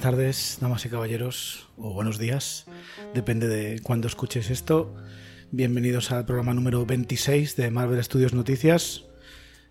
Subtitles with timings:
[0.00, 2.64] Buenas tardes, damas y caballeros, o buenos días,
[3.12, 4.94] depende de cuándo escuches esto.
[5.50, 9.04] Bienvenidos al programa número 26 de Marvel Studios Noticias.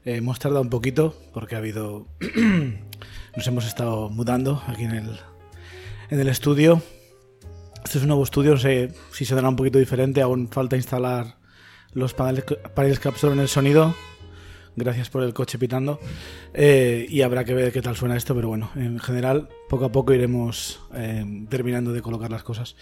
[0.06, 2.06] Eh, hemos tardado un poquito porque ha habido.
[3.36, 5.20] Nos hemos estado mudando aquí en el,
[6.12, 6.84] en el estudio.
[7.84, 10.76] Este es un nuevo estudio, no sé si se dará un poquito diferente, aún falta
[10.76, 11.40] instalar
[11.94, 13.96] los paneles, paneles que absorben el sonido.
[14.76, 16.00] Gracias por el coche pitando.
[16.54, 19.92] Eh, y habrá que ver qué tal suena esto, pero bueno, en general, poco a
[19.92, 22.76] poco iremos eh, terminando de colocar las cosas.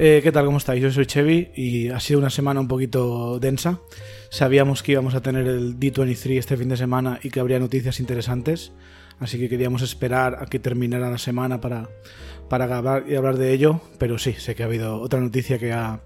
[0.00, 0.44] Eh, ¿Qué tal?
[0.44, 0.80] ¿Cómo estáis?
[0.80, 3.80] Yo soy Chevy y ha sido una semana un poquito densa.
[4.30, 7.98] Sabíamos que íbamos a tener el D23 este fin de semana y que habría noticias
[7.98, 8.70] interesantes,
[9.18, 11.88] así que queríamos esperar a que terminara la semana para,
[12.48, 15.72] para grabar y hablar de ello, pero sí, sé que ha habido otra noticia que
[15.72, 16.00] ha,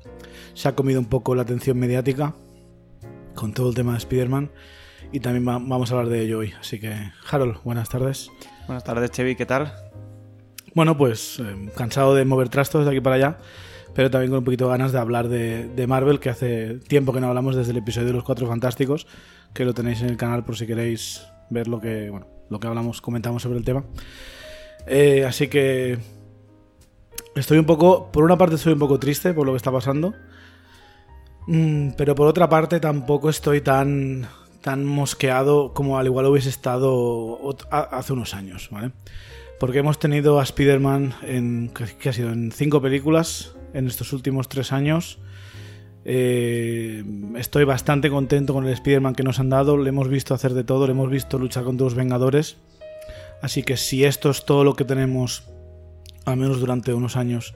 [0.54, 2.34] se ha comido un poco la atención mediática
[3.34, 4.50] con todo el tema de Spider-Man
[5.12, 6.52] y también va- vamos a hablar de ello hoy.
[6.58, 6.94] Así que,
[7.30, 8.30] Harold, buenas tardes.
[8.66, 9.72] Buenas tardes, Chevy, ¿qué tal?
[10.74, 13.38] Bueno, pues eh, cansado de mover trastos de aquí para allá,
[13.94, 17.12] pero también con un poquito de ganas de hablar de, de Marvel, que hace tiempo
[17.12, 19.06] que no hablamos desde el episodio de los Cuatro Fantásticos,
[19.52, 22.66] que lo tenéis en el canal por si queréis ver lo que, bueno, lo que
[22.66, 23.84] hablamos, comentamos sobre el tema.
[24.86, 25.98] Eh, así que
[27.36, 30.14] estoy un poco, por una parte estoy un poco triste por lo que está pasando,
[31.44, 34.28] Mm, pero por otra parte tampoco estoy tan
[34.62, 37.38] tan mosqueado como al igual hubiese estado
[37.70, 38.92] hace unos años, ¿vale?
[39.60, 42.32] Porque hemos tenido a Spider-Man en, ¿qué- ¿qué ha sido?
[42.32, 45.18] En cinco películas en estos últimos tres años.
[46.04, 47.04] Eh,
[47.36, 49.76] estoy bastante contento con el Spider-Man que nos han dado.
[49.76, 52.56] Le hemos visto hacer de todo, le hemos visto luchar contra los Vengadores.
[53.40, 55.44] Así que si esto es todo lo que tenemos,
[56.24, 57.54] al menos durante unos años,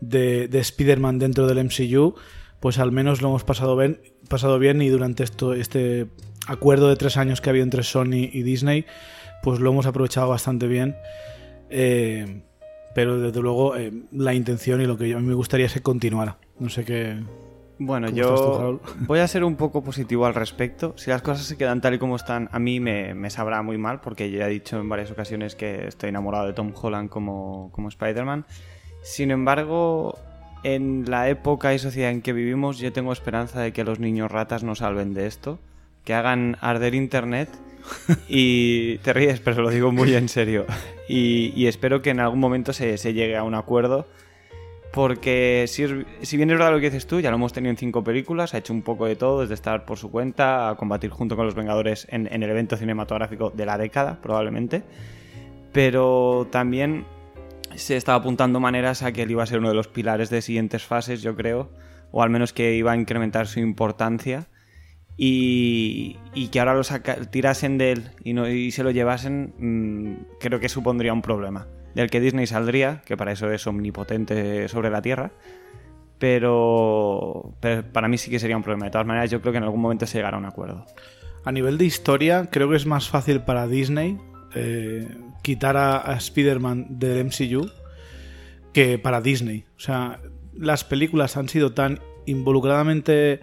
[0.00, 2.14] de, de Spider-Man dentro del MCU,
[2.60, 6.06] pues al menos lo hemos pasado bien, pasado bien y durante esto, este
[6.48, 8.84] acuerdo de tres años que ha habido entre Sony y Disney,
[9.42, 10.96] pues lo hemos aprovechado bastante bien.
[11.70, 12.42] Eh,
[12.94, 15.72] pero desde luego eh, la intención y lo que yo- a mí me gustaría es
[15.72, 16.36] que continuara.
[16.58, 17.18] No sé qué.
[17.78, 20.92] Bueno, ¿Cómo estás tú, yo voy a ser un poco positivo al respecto.
[20.96, 23.78] Si las cosas se quedan tal y como están, a mí me, me sabrá muy
[23.78, 27.70] mal, porque ya he dicho en varias ocasiones que estoy enamorado de Tom Holland como,
[27.72, 28.44] como Spider-Man.
[29.02, 30.16] Sin embargo,
[30.62, 34.30] en la época y sociedad en que vivimos, yo tengo esperanza de que los niños
[34.30, 35.58] ratas nos salven de esto,
[36.04, 37.48] que hagan arder Internet.
[38.28, 40.66] Y te ríes, pero lo digo muy en serio.
[41.08, 44.06] Y, espero que en algún momento se, llegue a un acuerdo
[44.92, 45.86] porque si,
[46.20, 48.52] si bien es verdad lo que dices tú, ya lo hemos tenido en cinco películas,
[48.52, 51.46] ha hecho un poco de todo, desde estar por su cuenta a combatir junto con
[51.46, 54.82] los Vengadores en, en el evento cinematográfico de la década, probablemente.
[55.72, 57.06] Pero también
[57.74, 60.42] se estaba apuntando maneras a que él iba a ser uno de los pilares de
[60.42, 61.70] siguientes fases, yo creo,
[62.10, 64.46] o al menos que iba a incrementar su importancia.
[65.16, 66.82] Y, y que ahora lo
[67.30, 71.66] tirasen de él y, se lo llevasen, mm, creo que supondría un problema.
[71.94, 75.32] Del que Disney saldría, que para eso es omnipotente sobre la Tierra.
[76.18, 78.86] Pero, pero para mí sí que sería un problema.
[78.86, 80.86] De todas maneras, yo creo que en algún momento se llegará a un acuerdo.
[81.44, 84.18] A nivel de historia, creo que es más fácil para Disney
[84.54, 85.08] eh,
[85.42, 87.68] quitar a, a Spider-Man del MCU
[88.72, 89.64] que para Disney.
[89.76, 90.20] O sea,
[90.54, 93.40] las películas han sido tan involucradamente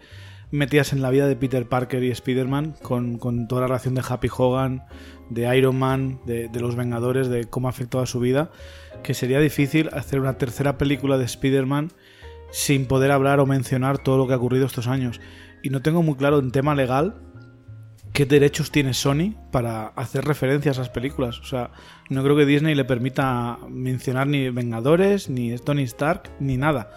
[0.51, 4.03] metidas en la vida de Peter Parker y Spider-Man, con, con toda la relación de
[4.07, 4.83] Happy Hogan,
[5.29, 8.51] de Iron Man, de, los Vengadores, de cómo ha afectado a su vida,
[9.03, 11.91] que sería difícil hacer una tercera película de Spider-Man
[12.51, 15.21] sin poder hablar o mencionar todo lo que ha ocurrido estos años.
[15.61, 17.21] Y no tengo muy claro en tema legal
[18.11, 21.39] qué derechos tiene Sony para hacer referencia a esas películas.
[21.39, 21.71] O sea,
[22.09, 26.89] no creo que Disney le permita mencionar ni Vengadores, ni Tony Stark, ni nada.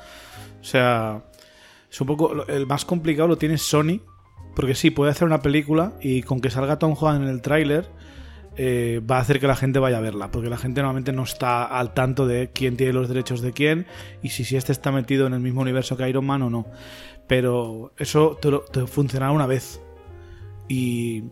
[0.61, 1.23] O sea,
[1.93, 2.47] es un poco.
[2.49, 4.01] El más complicado lo tiene Sony,
[4.57, 7.91] porque sí, puede hacer una película y con que salga Tom Holland en el tráiler.
[8.57, 11.23] eh, va a hacer que la gente vaya a verla, porque la gente normalmente no
[11.23, 13.87] está al tanto de quién tiene los derechos de quién
[14.23, 16.67] y si, si este está metido en el mismo universo que Iron Man o no.
[17.27, 19.81] Pero eso te, te funcionará una vez.
[20.69, 21.25] Y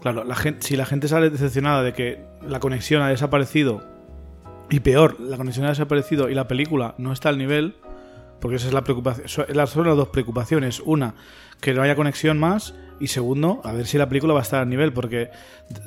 [0.00, 3.82] claro, la gente, si la gente sale decepcionada de que la conexión ha desaparecido,
[4.70, 7.76] y peor, la conexión ha desaparecido y la película no está al nivel,
[8.42, 10.80] porque esa es la preocupación, son las dos preocupaciones.
[10.84, 11.14] Una,
[11.62, 14.60] que no haya conexión más, y segundo, a ver si la película va a estar
[14.60, 15.30] al nivel, porque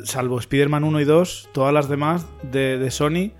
[0.06, 3.32] salvo Spider-Man 1 y 2, todas las demás de, de Sony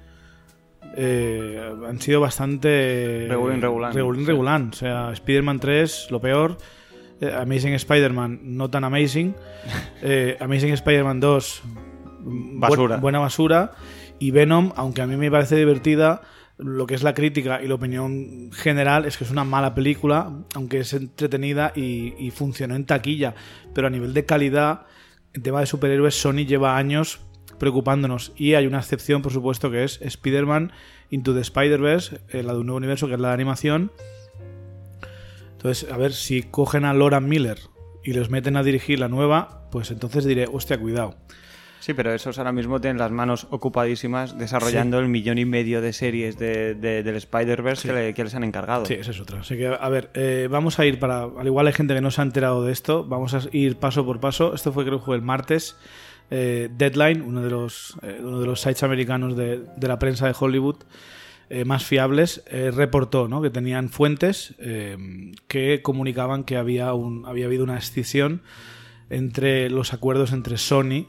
[0.98, 3.28] eh, han sido bastante...
[3.30, 3.56] Regulín,
[3.94, 4.26] Sí.
[4.26, 4.70] regulán.
[4.70, 6.58] O sea, Spider-Man 3, lo peor.
[7.22, 9.36] Eh, Amazing Spider-Man, no tan amazing.
[10.02, 11.64] Eh, Amazing Spider-Man 2,
[12.24, 12.98] bu- Basura.
[12.98, 13.72] buena basura.
[14.20, 16.22] Y Venom, aunque a mí me parece divertida,
[16.58, 20.32] lo que es la crítica y la opinión general es que es una mala película,
[20.54, 23.36] aunque es entretenida y, y funcionó en taquilla.
[23.74, 24.86] Pero a nivel de calidad,
[25.34, 27.20] en tema de superhéroes, Sony lleva años
[27.58, 28.34] preocupándonos.
[28.36, 30.72] Y hay una excepción, por supuesto, que es Spider-Man
[31.10, 33.92] Into the Spider-Verse, eh, la de un nuevo universo, que es la de animación.
[35.52, 37.58] Entonces, a ver, si cogen a Loran Miller
[38.04, 41.16] y los meten a dirigir la nueva, pues entonces diré, hostia, cuidado.
[41.80, 45.94] Sí, pero esos ahora mismo tienen las manos ocupadísimas desarrollando el millón y medio de
[45.94, 48.86] series de, del Spider-Verse que, les han encargado.
[48.86, 49.42] Sí, esa es otra.
[49.42, 51.24] Así que, a ver, eh, vamos a ir para.
[51.24, 54.06] Al igual hay gente que no se ha enterado de esto, vamos a ir paso
[54.06, 54.56] por paso.
[54.56, 55.78] Esto fue, creo que fue el martes.
[56.32, 60.28] Eh, Deadline, uno de los, eh, uno de los sites americanos de, de la prensa
[60.28, 60.78] de Hollywood
[61.64, 62.44] más fiables,
[62.74, 63.40] reportó ¿no?
[63.40, 64.56] que tenían fuentes
[65.48, 68.42] que comunicaban que había, un, había habido una escisión
[69.10, 71.08] entre los acuerdos entre Sony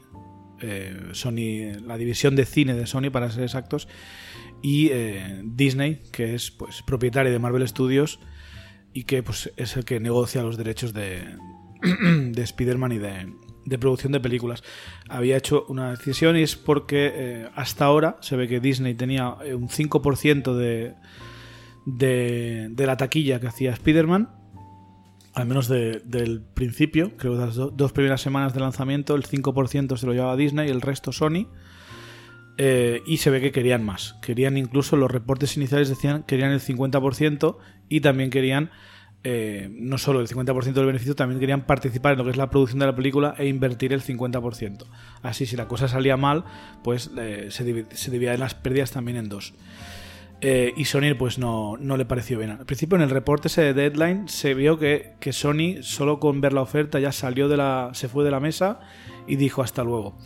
[0.61, 3.87] eh, Sony, la división de cine de Sony, para ser exactos,
[4.61, 8.19] y eh, Disney, que es pues propietario de Marvel Studios
[8.93, 11.37] y que pues, es el que negocia los derechos de,
[12.31, 14.63] de Spider-Man y de, producción de películas.
[15.09, 19.29] Había hecho una decisión y es porque eh, hasta ahora se ve que Disney tenía
[19.29, 20.95] un 5% de,
[21.85, 24.36] de, de la taquilla que hacía Spider-Man
[25.37, 30.05] al menos del principio, creo que las dos primeras semanas de lanzamiento, el 5% se
[30.07, 31.45] lo llevaba Disney y el resto Sony.
[32.57, 34.15] Eh, y se ve que querían más.
[34.23, 37.57] Querían incluso, los reportes iniciales decían que querían el 50%
[37.87, 38.71] y también querían,
[39.23, 42.49] eh, no solo el 50% del beneficio, también querían participar en lo que es la
[42.49, 44.87] producción de la película e invertir el 50%.
[45.21, 46.45] Así, si la cosa salía mal,
[46.83, 49.53] pues eh, se dividían las pérdidas también en dos.
[50.39, 52.51] Eh, y Sony pues no, no, le pareció bien.
[52.51, 56.41] Al principio en el reporte ese de Deadline se vio que, que, Sony solo con
[56.41, 57.89] ver la oferta ya salió de la.
[57.93, 58.79] se fue de la mesa
[59.27, 60.17] y dijo hasta luego.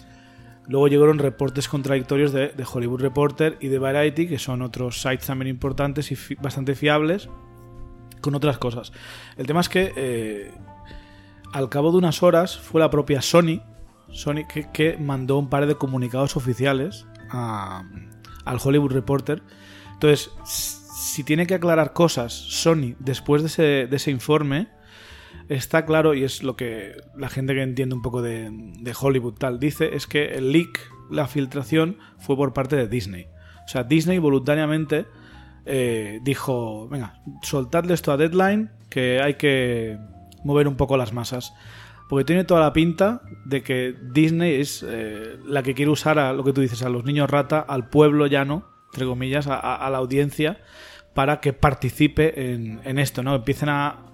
[0.67, 5.49] Luego llegaron reportes contradictorios de, Hollywood Reporter y de Variety, que son otros sites también
[5.49, 7.29] importantes y bastante fiables,
[8.21, 8.93] con otras cosas.
[9.37, 10.51] El tema es que eh,
[11.51, 13.61] al cabo de unas horas fue la propia Sony,
[14.11, 17.83] Sony que, que mandó un par de comunicados oficiales a,
[18.45, 19.41] al Hollywood Reporter
[20.01, 24.67] entonces, si tiene que aclarar cosas Sony después de ese, informe,
[25.47, 28.51] está claro, y es lo que la gente que entiende un poco de,
[28.99, 33.27] Hollywood tal dice, es que el leak, la filtración, fue por parte de Disney.
[33.63, 35.05] O sea, Disney voluntariamente
[35.67, 39.99] eh, dijo, venga, soltadle esto a Deadline, que hay que
[40.43, 41.53] mover un poco las masas.
[42.09, 46.33] Porque tiene toda la pinta de que Disney es eh, la que quiere usar a
[46.33, 49.97] lo que tú dices, a los niños rata, al pueblo llano, entre comillas, a, la
[49.97, 50.59] audiencia
[51.13, 53.35] para que participe en, esto, ¿no?
[53.35, 54.05] Empiecen a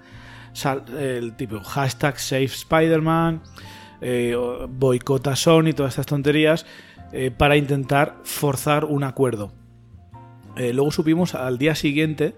[1.00, 3.42] el tipo hashtag Save Spider-Man,
[4.02, 4.36] eh,
[4.70, 6.66] boicota Sony, todas estas tonterías,
[7.12, 9.52] eh, para intentar forzar un acuerdo.
[10.58, 12.36] Eh, luego supimos al día siguiente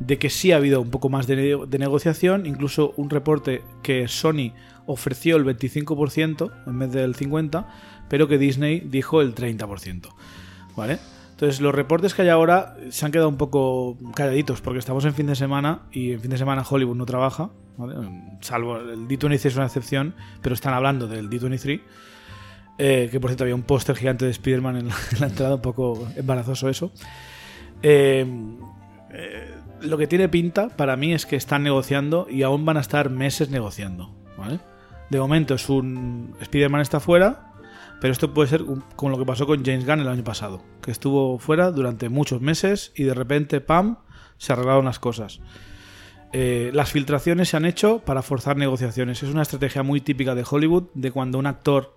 [0.00, 4.08] de que sí ha habido un poco más de, de, negociación, incluso un reporte que
[4.08, 4.52] Sony
[4.86, 7.66] ofreció el 25% en vez del 50%,
[8.08, 10.08] pero que Disney dijo el 30%.
[10.76, 10.98] ¿Vale?
[11.36, 15.12] Entonces, los reportes que hay ahora se han quedado un poco calladitos porque estamos en
[15.12, 17.50] fin de semana y en fin de semana Hollywood no trabaja,
[18.40, 21.82] salvo el D23 es una excepción, pero están hablando del D23.
[22.78, 24.88] Eh, que por cierto había un póster gigante de Spider-Man en,
[25.20, 26.90] la entrada, un poco embarazoso eso.
[27.82, 28.26] Eh,
[29.10, 32.80] eh, lo que tiene pinta para mí es que están negociando y aún van a
[32.80, 34.10] estar meses negociando.
[35.10, 37.52] De momento es un Spider-Man está fuera,
[38.00, 38.64] pero esto puede ser
[38.96, 42.40] como lo que pasó con James Gunn el año pasado, que estuvo fuera durante muchos
[42.40, 43.98] meses y de repente, ¡pam!,
[44.36, 45.40] se arreglaron las cosas.
[46.32, 49.22] Eh, las filtraciones se han hecho para forzar negociaciones.
[49.22, 51.96] Es una estrategia muy típica de Hollywood, de cuando un actor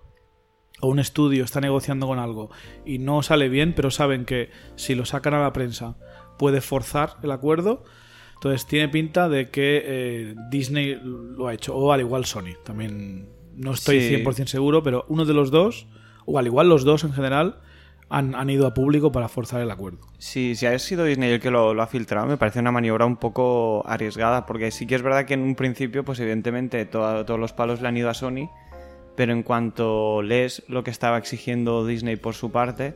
[0.80, 2.50] o un estudio está negociando con algo
[2.86, 5.96] y no sale bien, pero saben que si lo sacan a la prensa
[6.38, 7.84] puede forzar el acuerdo.
[8.34, 13.28] Entonces tiene pinta de que eh, Disney lo ha hecho, o al igual Sony, también
[13.60, 15.86] no estoy 100% seguro, pero uno de los dos,
[16.24, 17.60] o al igual los dos en general,
[18.08, 19.98] han, ido a público para forzar el acuerdo.
[20.18, 23.16] Sí, si ha sido Disney el que lo, ha filtrado, me parece una maniobra un
[23.16, 27.52] poco arriesgada, porque sí que es verdad que en un principio, pues evidentemente todos los
[27.52, 28.50] palos le han ido a Sony,
[29.14, 32.94] pero en cuanto lees lo que estaba exigiendo Disney por su parte,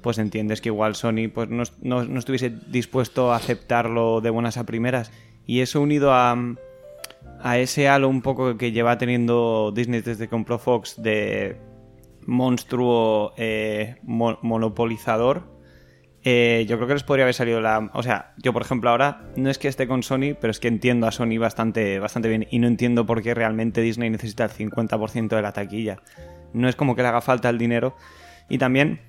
[0.00, 4.66] pues entiendes que igual Sony pues no, no estuviese dispuesto a aceptarlo de buenas a
[4.66, 5.10] primeras.
[5.46, 6.36] Y eso unido a,
[7.42, 11.56] a ese halo un poco que lleva teniendo Disney desde que compró Fox de
[12.26, 15.50] monstruo eh, monopolizador,
[16.24, 17.90] eh, yo creo que les podría haber salido la...
[17.94, 20.68] O sea, yo por ejemplo ahora no es que esté con Sony, pero es que
[20.68, 24.50] entiendo a Sony bastante, bastante bien y no entiendo por qué realmente Disney necesita el
[24.50, 25.98] 50% de la taquilla.
[26.52, 27.96] No es como que le haga falta el dinero.
[28.48, 29.00] Y también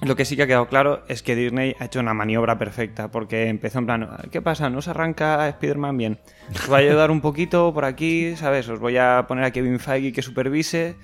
[0.00, 3.10] lo que sí que ha quedado claro es que Disney ha hecho una maniobra perfecta,
[3.10, 4.70] porque empezó en plan, ¿qué pasa?
[4.70, 6.18] ¿No se arranca Spider-Man bien?
[6.50, 8.68] Os voy a ayudar un poquito por aquí, ¿sabes?
[8.68, 10.96] Os voy a poner a Kevin Feige que supervise,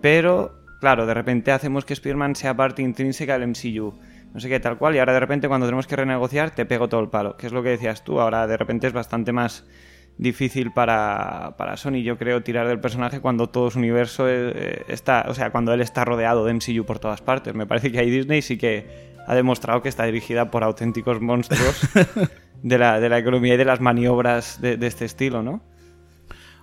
[0.00, 3.98] pero claro, de repente hacemos que Spider-Man sea parte intrínseca del MCU.
[4.32, 4.94] No sé qué, tal cual.
[4.94, 7.38] Y ahora de repente cuando tenemos que renegociar te pego todo el palo.
[7.38, 8.20] Que es lo que decías tú.
[8.20, 9.64] Ahora de repente es bastante más
[10.18, 15.26] difícil para, para Sony, yo creo, tirar del personaje cuando todo su universo eh, está,
[15.28, 17.54] o sea, cuando él está rodeado de MCU por todas partes.
[17.54, 21.88] Me parece que ahí Disney sí que ha demostrado que está dirigida por auténticos monstruos
[22.62, 25.62] de la, de la economía y de las maniobras de, este estilo, ¿no?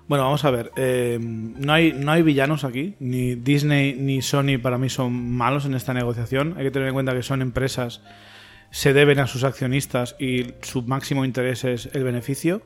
[0.07, 0.71] Bueno, vamos a ver.
[0.75, 2.95] Eh, no, hay, no hay villanos aquí.
[2.99, 6.55] Ni Disney ni Sony para mí son malos en esta negociación.
[6.57, 8.01] Hay que tener en cuenta que son empresas,
[8.69, 12.63] se deben a sus accionistas y su máximo interés es el beneficio.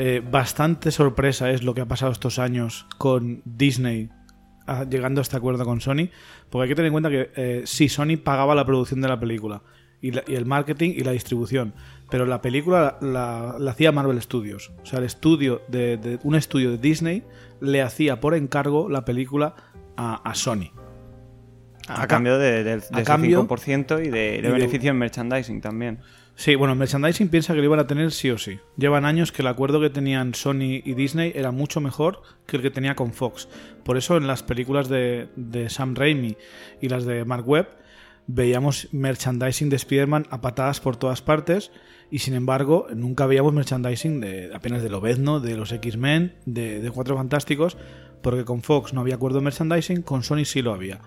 [0.00, 4.10] Eh, bastante sorpresa es lo que ha pasado estos años con Disney
[4.88, 6.08] llegando a este acuerdo con Sony,
[6.50, 9.18] porque hay que tener en cuenta que eh, sí, Sony pagaba la producción de la
[9.18, 9.62] película
[10.00, 11.74] y, el marketing y la distribución,
[12.10, 16.78] pero la película la, hacía Marvel Studios, o sea, el estudio de, un estudio de
[16.78, 17.24] Disney
[17.60, 19.56] le hacía por encargo la película
[19.96, 20.70] a, Sony.
[21.88, 25.98] A, cambio de, del 5% y de, beneficio en merchandising también.
[26.38, 28.60] Sí, bueno, merchandising piensa que lo iban a tener sí o sí.
[28.76, 32.62] Llevan años que el acuerdo que tenían Sony y Disney era mucho mejor que el
[32.62, 33.48] que tenía con Fox.
[33.82, 36.36] Por eso en las películas de, Sam Raimi
[36.80, 37.66] y las de Mark Webb
[38.28, 41.72] veíamos merchandising de Spider-Man a patadas por todas partes
[42.08, 46.90] y sin embargo nunca veíamos merchandising de apenas de Lobezno, de los X-Men, de, de
[46.92, 47.76] Cuatro Fantásticos,
[48.22, 51.00] porque con Fox no había acuerdo de merchandising, con Sony sí lo había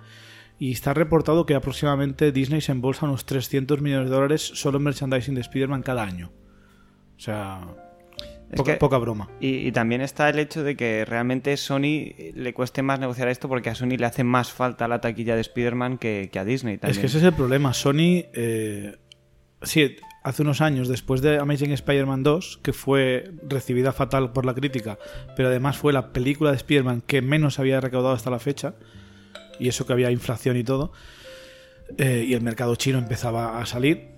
[0.62, 4.84] y está reportado que aproximadamente Disney se embolsa unos 300 millones de dólares solo en
[4.84, 6.32] merchandising de Spider-Man cada año.
[7.18, 7.62] O sea,
[8.78, 9.28] poca, broma.
[9.40, 13.72] Y, también está el hecho de que realmente Sony le cueste más negociar esto porque
[13.72, 16.78] a Sony le hace más falta la taquilla de Spider-Man que, a Disney.
[16.84, 17.74] Es que ese es el problema.
[17.74, 18.98] Sony, eh,
[19.64, 24.54] sí, hace unos años, después de Amazing Spider-Man 2, que fue recibida fatal por la
[24.54, 25.00] crítica,
[25.36, 28.76] pero además fue la película de Spider-Man que menos había recaudado hasta la fecha
[29.60, 30.92] y eso que había inflación y todo,
[31.98, 34.10] eh, y el mercado chino empezaba a salir.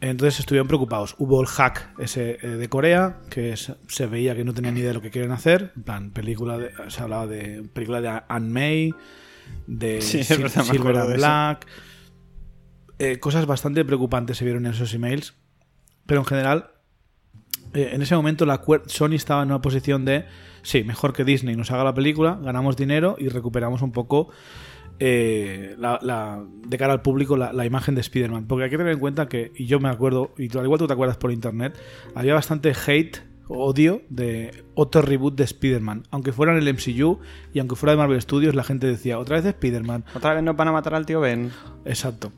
[0.00, 1.14] Entonces estuvieron preocupados.
[1.18, 4.90] Hubo el hack ese eh, de Corea, que se veía que no tenían ni idea
[4.90, 5.72] de lo que quieren hacer.
[5.74, 8.94] En plan, película de, se hablaba de película de Anne May,
[9.66, 11.66] de Silver and Black.
[12.98, 15.34] Eh, cosas bastante preocupantes se vieron en esos emails.
[16.04, 16.70] Pero en general,
[17.74, 20.26] en ese momento la Sony estaba en una posición de,
[20.66, 24.30] sí, mejor que Disney nos haga la película, ganamos dinero y recuperamos un poco
[24.98, 28.46] eh, la, de cara al público la, imagen de Spider-Man.
[28.48, 30.88] Porque hay que tener en cuenta que, y yo me acuerdo, y al igual tú
[30.88, 31.78] te acuerdas por internet,
[32.16, 36.08] había bastante hate, odio de otro reboot de Spider-Man.
[36.10, 37.20] Aunque fuera en el MCU
[37.54, 40.04] y aunque fuera de Marvel Studios, la gente decía, otra vez de Spider-Man.
[40.16, 41.52] Otra vez no van a matar al tío Ben.
[41.84, 42.32] Exacto.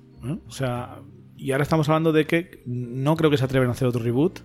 [0.46, 0.98] O sea,
[1.34, 4.40] y ahora estamos hablando de que no creo que se atreven a hacer otro reboot.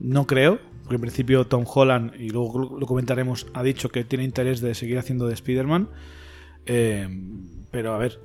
[0.00, 4.24] No creo, porque en principio Tom Holland, y luego lo comentaremos, ha dicho que tiene
[4.24, 5.88] interés de seguir haciendo de Spider-Man.
[6.66, 7.08] Eh,
[7.70, 8.20] pero a ver,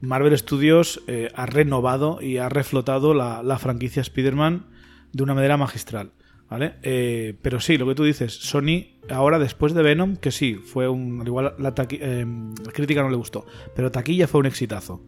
[0.00, 4.66] Marvel Studios eh, ha renovado y ha reflotado la, franquicia Spider-Man
[5.12, 6.12] de una manera magistral.
[6.48, 6.74] ¿Vale?
[6.84, 10.88] Eh, pero sí, lo que tú dices, Sony ahora después de Venom, que sí, fue
[10.88, 11.20] un.
[11.20, 15.02] Al igual la, crítica no le gustó, pero taquilla fue un exitazo.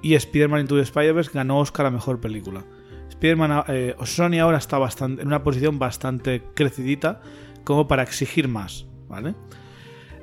[0.00, 2.64] Y Spider-Man Into the Spider-Verse ganó Oscar a mejor película.
[3.22, 3.64] Spider-Man,
[4.04, 7.20] Sony ahora está bastante, en una posición bastante crecidita
[7.62, 9.34] como para exigir más, ¿vale?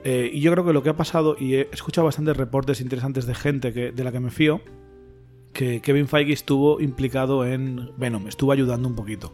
[0.03, 3.25] Eh, y yo creo que lo que ha pasado, y he escuchado bastantes reportes interesantes
[3.25, 4.61] de gente que, de la que me fío,
[5.53, 9.33] que Kevin Feige estuvo implicado en Venom, estuvo ayudando un poquito,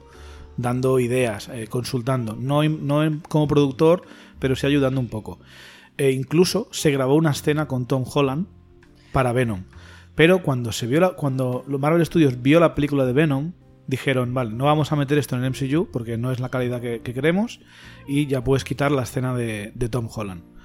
[0.58, 4.04] dando ideas, eh, consultando, no, no como productor,
[4.40, 5.40] pero sí ayudando un poco.
[5.98, 8.48] E incluso se grabó una escena con Tom Holland
[9.12, 9.64] para Venom.
[10.16, 13.54] Pero cuando se vio la, cuando Marvel Studios vio la película de Venom,
[13.88, 16.82] dijeron, vale, no vamos a meter esto en el MCU porque no es la calidad
[16.82, 17.60] que, queremos
[18.08, 20.56] y ya puedes quitar la escena de Tom Holland.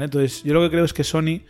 [0.00, 1.42] Entonces, yo lo que creo es que Sony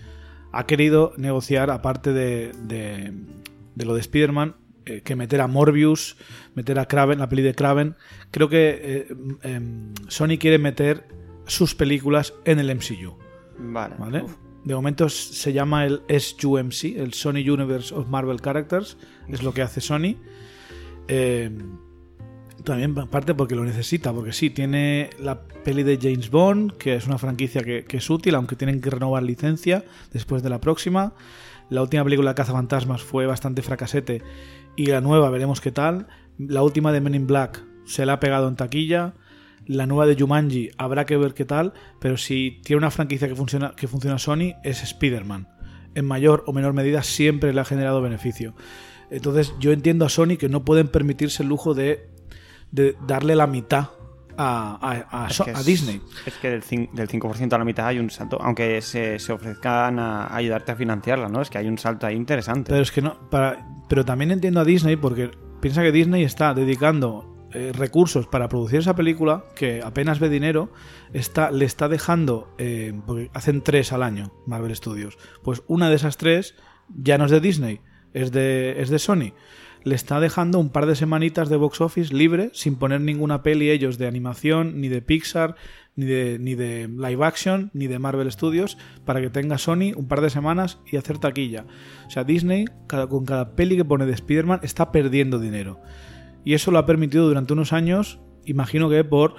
[0.53, 6.17] ha querido negociar, aparte de, de, lo de Spider-Man, eh, que meter a Morbius,
[6.55, 7.95] meter a Kraven, la peli de Kraven.
[8.31, 11.07] Creo que eh, em, Sony quiere meter
[11.47, 13.17] sus películas en el MCU.
[13.59, 14.25] Vale.
[14.65, 18.97] De momento se llama el SUMC, el Sony Universe of Marvel Characters,
[19.29, 20.17] es lo que hace Sony.
[21.09, 21.51] Eh,
[22.63, 27.07] también parte porque lo necesita, porque sí, tiene la peli de James Bond, que es
[27.07, 31.15] una franquicia que, es útil, aunque tienen que renovar licencia después de la próxima.
[31.71, 34.23] La última película de Cazafantasmas fue bastante fracasete
[34.77, 36.07] y la nueva veremos qué tal.
[36.39, 39.15] La última de Men in Black se la ha pegado en taquilla.
[39.67, 43.35] La nueva de Jumanji habrá que ver qué tal, pero si tiene una franquicia que
[43.37, 45.49] funciona, que funciona Sony es Spider-Man.
[45.95, 48.55] En mayor o menor medida siempre le ha generado beneficio.
[49.11, 52.11] Entonces yo entiendo a Sony que no pueden permitirse el lujo de
[52.71, 53.91] de darle la mitad
[54.39, 56.01] a, a- a Es So- que a es- Disney.
[56.25, 59.31] Es que del, cin- del 5% a la mitad hay un salto, aunque se, se
[59.31, 61.43] ofrezcan a ayudarte a financiarla, ¿no?
[61.43, 62.71] Es que hay un salto ahí interesante.
[62.71, 63.29] Pero es que no.
[63.29, 68.49] Para, pero también entiendo a Disney porque piensa que Disney está dedicando eh, recursos para
[68.49, 70.73] producir esa película que apenas ve dinero,
[71.13, 72.55] está, le está dejando.
[72.59, 75.19] eh, porque hacen tres al año, Marvel Studios.
[75.43, 76.55] Pues una de esas tres
[76.89, 77.81] ya no es de Disney,
[78.13, 79.33] es de, es de Sony.
[79.85, 83.69] Le está dejando un par de semanitas de box office libre, sin poner ninguna peli
[83.71, 85.57] ellos de animación, ni de Pixar,
[85.97, 90.07] ni de, ni de live action, ni de Marvel Studios, para que tenga Sony un
[90.07, 91.67] par de semanas y hacer taquilla.
[92.07, 95.81] O sea, Disney, con cada peli que pone de Spider-Man, está perdiendo dinero.
[96.45, 99.35] Y eso lo ha permitido durante unos años, imagino que por,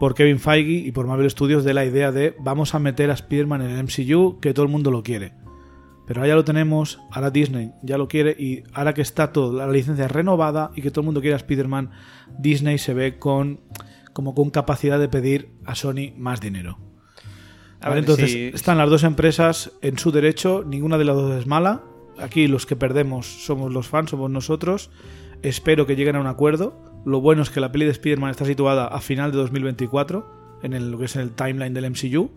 [0.00, 3.14] por Kevin Feige y por Marvel Studios, de la idea de vamos a meter a
[3.14, 5.34] Spider-Man en el MCU, que todo el mundo lo quiere.
[6.06, 9.66] Pero ahora ya lo tenemos, ahora Disney ya lo quiere y ahora que está toda
[9.66, 11.90] la licencia renovada y que todo el mundo quiere a Spider-Man,
[12.38, 13.60] Disney se ve con
[14.12, 16.78] como con capacidad de pedir a Sony más dinero.
[17.80, 21.46] A ver, entonces están las dos empresas en su derecho, ninguna de las dos es
[21.46, 21.82] mala.
[22.18, 24.90] Aquí los que perdemos somos los fans, somos nosotros.
[25.44, 27.02] Espero que lleguen a un acuerdo.
[27.04, 30.72] Lo bueno es que la peli de Spider-Man está situada a final de 2024, en
[30.72, 32.30] el- lo que es el timeline del MCU.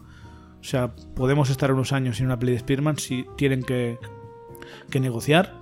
[0.59, 3.97] O sea, podemos estar unos años sin una peli de Spider-Man si tienen que,
[4.89, 5.53] que negociar.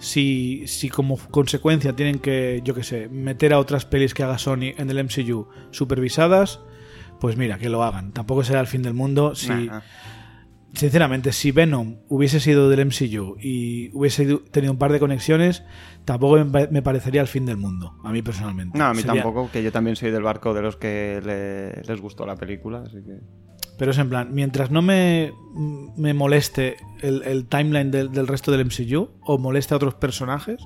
[0.00, 4.38] Si, si como consecuencia tienen que, yo qué sé, meter a otras pelis que haga
[4.38, 6.60] Sony en el MCU supervisadas,
[7.20, 8.12] pues mira, que lo hagan.
[8.12, 9.48] Tampoco será el fin del mundo si...
[10.74, 15.62] Sinceramente, si Venom hubiese sido del MCU y hubiese ido- tenido un par de conexiones,
[16.04, 18.78] tampoco me pa- me parecería el fin del mundo, a mí personalmente.
[18.78, 21.82] No, a mí Sería- tampoco, que yo también soy del barco de los que le-
[21.82, 23.18] les gustó la película, así que...
[23.78, 25.32] Pero es en plan, mientras no me,
[25.96, 30.60] me moleste el, el timeline del, del resto del MCU o moleste a otros personajes,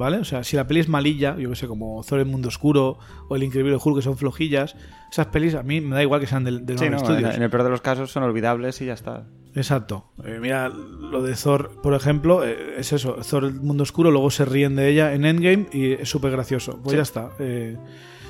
[0.00, 0.16] ¿vale?
[0.18, 2.98] O sea, si la peli es malilla, yo que sé, como Thor el Mundo Oscuro
[3.28, 4.74] o El Increíble Hulk, que son flojillas,
[5.12, 7.14] esas pelis a mí me da igual que sean del, del Sí, Marvel no, en,
[7.18, 7.36] Studios.
[7.36, 9.26] en el peor de los casos son olvidables y ya está.
[9.54, 10.10] Exacto.
[10.24, 13.16] Eh, mira, lo de Thor, por ejemplo, eh, es eso.
[13.28, 16.80] Thor, el mundo oscuro, luego se ríen de ella en Endgame y es súper gracioso.
[16.82, 16.96] Pues Sí.
[16.96, 17.30] ya está.
[17.38, 17.76] Eh,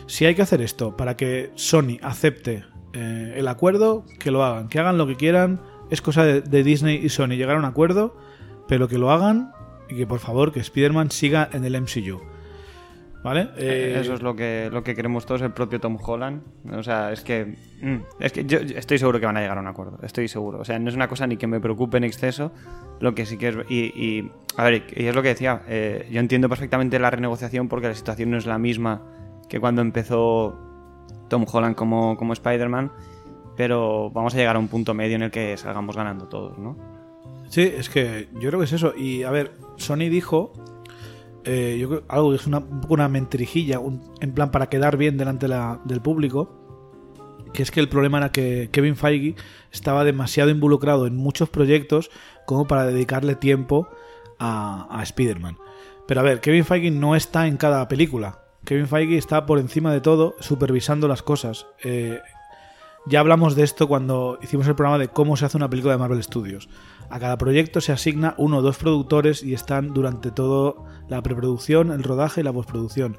[0.06, 4.68] si hay que hacer esto para que Sony acepte el acuerdo, que lo hagan.
[4.68, 5.61] Que hagan lo que quieran.
[5.90, 8.16] Es cosa de, de Disney y Sony llegar a un acuerdo,
[8.66, 9.52] pero que lo hagan
[9.90, 12.20] y que por favor que Spider-Man siga en el MCU.
[13.22, 13.50] ¿Vale?
[13.59, 16.42] Eh, Eso es lo que, lo que queremos todos, el propio Tom Holland.
[16.72, 17.55] O sea, es que.
[17.83, 19.98] mm, es que yo yo estoy seguro que van a llegar a un acuerdo.
[20.03, 20.59] Estoy seguro.
[20.61, 22.50] O sea, no es una cosa ni que me preocupe en exceso.
[22.98, 23.57] Lo que sí que es.
[23.68, 25.62] Y, y, a ver, y es lo que decía.
[25.68, 29.03] eh, yo entiendo perfectamente la renegociación porque la situación no es la misma
[29.50, 30.59] que cuando empezó
[31.29, 32.90] Tom Holland como, como Spider-Man.
[33.55, 36.79] Pero vamos a llegar a un punto medio en el que salgamos ganando todos, ¿no?
[37.50, 38.94] Sí, es que yo creo que es eso.
[38.96, 40.52] Y a ver, Sony dijo
[41.44, 45.46] eh, yo creo algo es una, una mentirijilla, un- en plan para quedar bien delante
[45.46, 46.56] de la- del público,
[47.54, 49.36] que es que el problema era que Kevin Feige
[49.72, 52.10] estaba demasiado involucrado en muchos proyectos
[52.46, 53.88] como para dedicarle tiempo
[54.38, 55.56] a, a Spider-Man.
[56.06, 58.44] Pero a ver, Kevin Feige no está en cada película.
[58.64, 61.66] Kevin Feige está por encima de todo supervisando las cosas.
[61.82, 62.20] Eh,
[63.06, 65.98] ya hablamos de esto cuando hicimos el programa de cómo se hace una película de
[65.98, 66.68] Marvel Studios.
[67.11, 71.90] A cada proyecto se asigna uno o dos productores y están durante todo la preproducción,
[71.90, 73.18] el rodaje y la postproducción.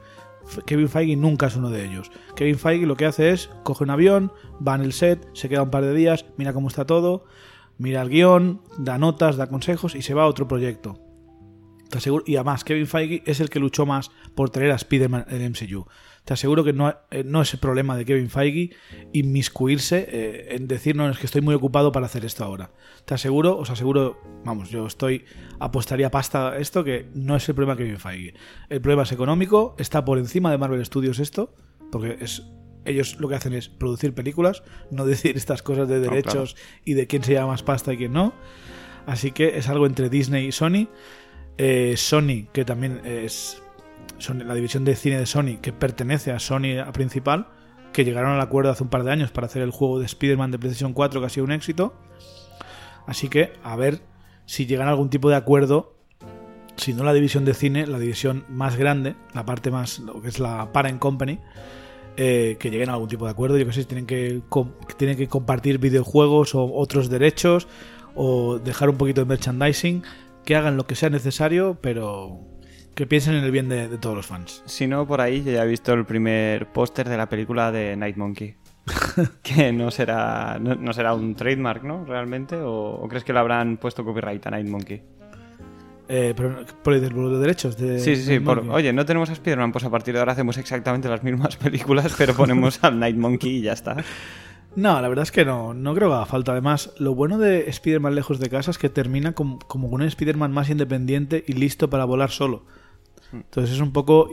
[0.65, 2.09] Kevin Feige nunca es uno de ellos.
[2.35, 4.31] Kevin Feige lo que hace es coge un avión,
[4.65, 7.25] va en el set, se queda un par de días, mira cómo está todo,
[7.77, 10.97] mira el guion, da notas, da consejos y se va a otro proyecto.
[12.25, 15.85] Y además, Kevin Feige es el que luchó más por traer a Spider-Man en MCU.
[16.25, 18.71] Te aseguro que no, eh, no es el problema de Kevin Feige
[19.11, 22.71] inmiscuirse eh, en decir, no, es que estoy muy ocupado para hacer esto ahora.
[23.05, 25.25] Te aseguro, os aseguro, vamos, yo estoy,
[25.59, 28.33] apostaría pasta a esto, que no es el problema de Kevin Feige.
[28.69, 31.55] El problema es económico, está por encima de Marvel Studios esto,
[31.91, 32.43] porque es
[32.85, 36.15] ellos lo que hacen es producir películas, no decir estas cosas de claro.
[36.15, 36.55] derechos
[36.85, 38.33] y de quién se lleva más pasta y quién no.
[39.05, 40.87] Así que es algo entre Disney y Sony.
[41.57, 43.61] Eh, Sony, que también es
[44.17, 47.47] Sony- la división de cine de Sony, que pertenece a Sony a principal,
[47.93, 50.51] que llegaron al acuerdo hace un par de años para hacer el juego de Spider-Man
[50.51, 51.93] de PlayStation 4, que ha sido un éxito.
[53.07, 54.01] Así que a ver
[54.45, 55.95] si llegan a algún tipo de acuerdo.
[56.77, 60.29] Si no la división de cine, la división más grande, la parte más, lo que
[60.29, 61.39] es la Parent Company,
[62.17, 63.57] eh, que lleguen a algún tipo de acuerdo.
[63.57, 64.41] Yo que sé, tienen que,
[64.97, 67.67] tienen que compartir videojuegos o otros derechos
[68.15, 70.03] o dejar un poquito de merchandising,
[70.45, 72.39] que hagan lo que sea necesario, pero
[72.95, 74.63] que piensen en el bien de, de todos los fans.
[74.65, 77.95] Si no, por ahí yo ya he visto el primer póster de la película de
[77.95, 78.55] Night Monkey.
[79.43, 82.03] que no será, no, no será un trademark, ¿no?
[82.05, 82.55] Realmente.
[82.57, 85.01] ¿O, o crees que le habrán puesto copyright a Night Monkey?
[86.13, 87.77] Eh, pero por el de derechos.
[87.77, 88.39] De, sí, sí, sí.
[88.39, 91.55] Por- oye, no tenemos a Spider-Man, pues a partir de ahora hacemos exactamente las mismas
[91.57, 93.95] películas, pero ponemos al Night Monkey y ya está.
[94.75, 95.73] No, la verdad es que no.
[95.73, 96.51] No creo que haga falta.
[96.51, 100.07] Además, lo bueno de Spider-Man lejos de casa es que termina com- como con un
[100.07, 102.65] Spider-Man más independiente y listo para volar solo.
[103.33, 104.29] Entonces es un poco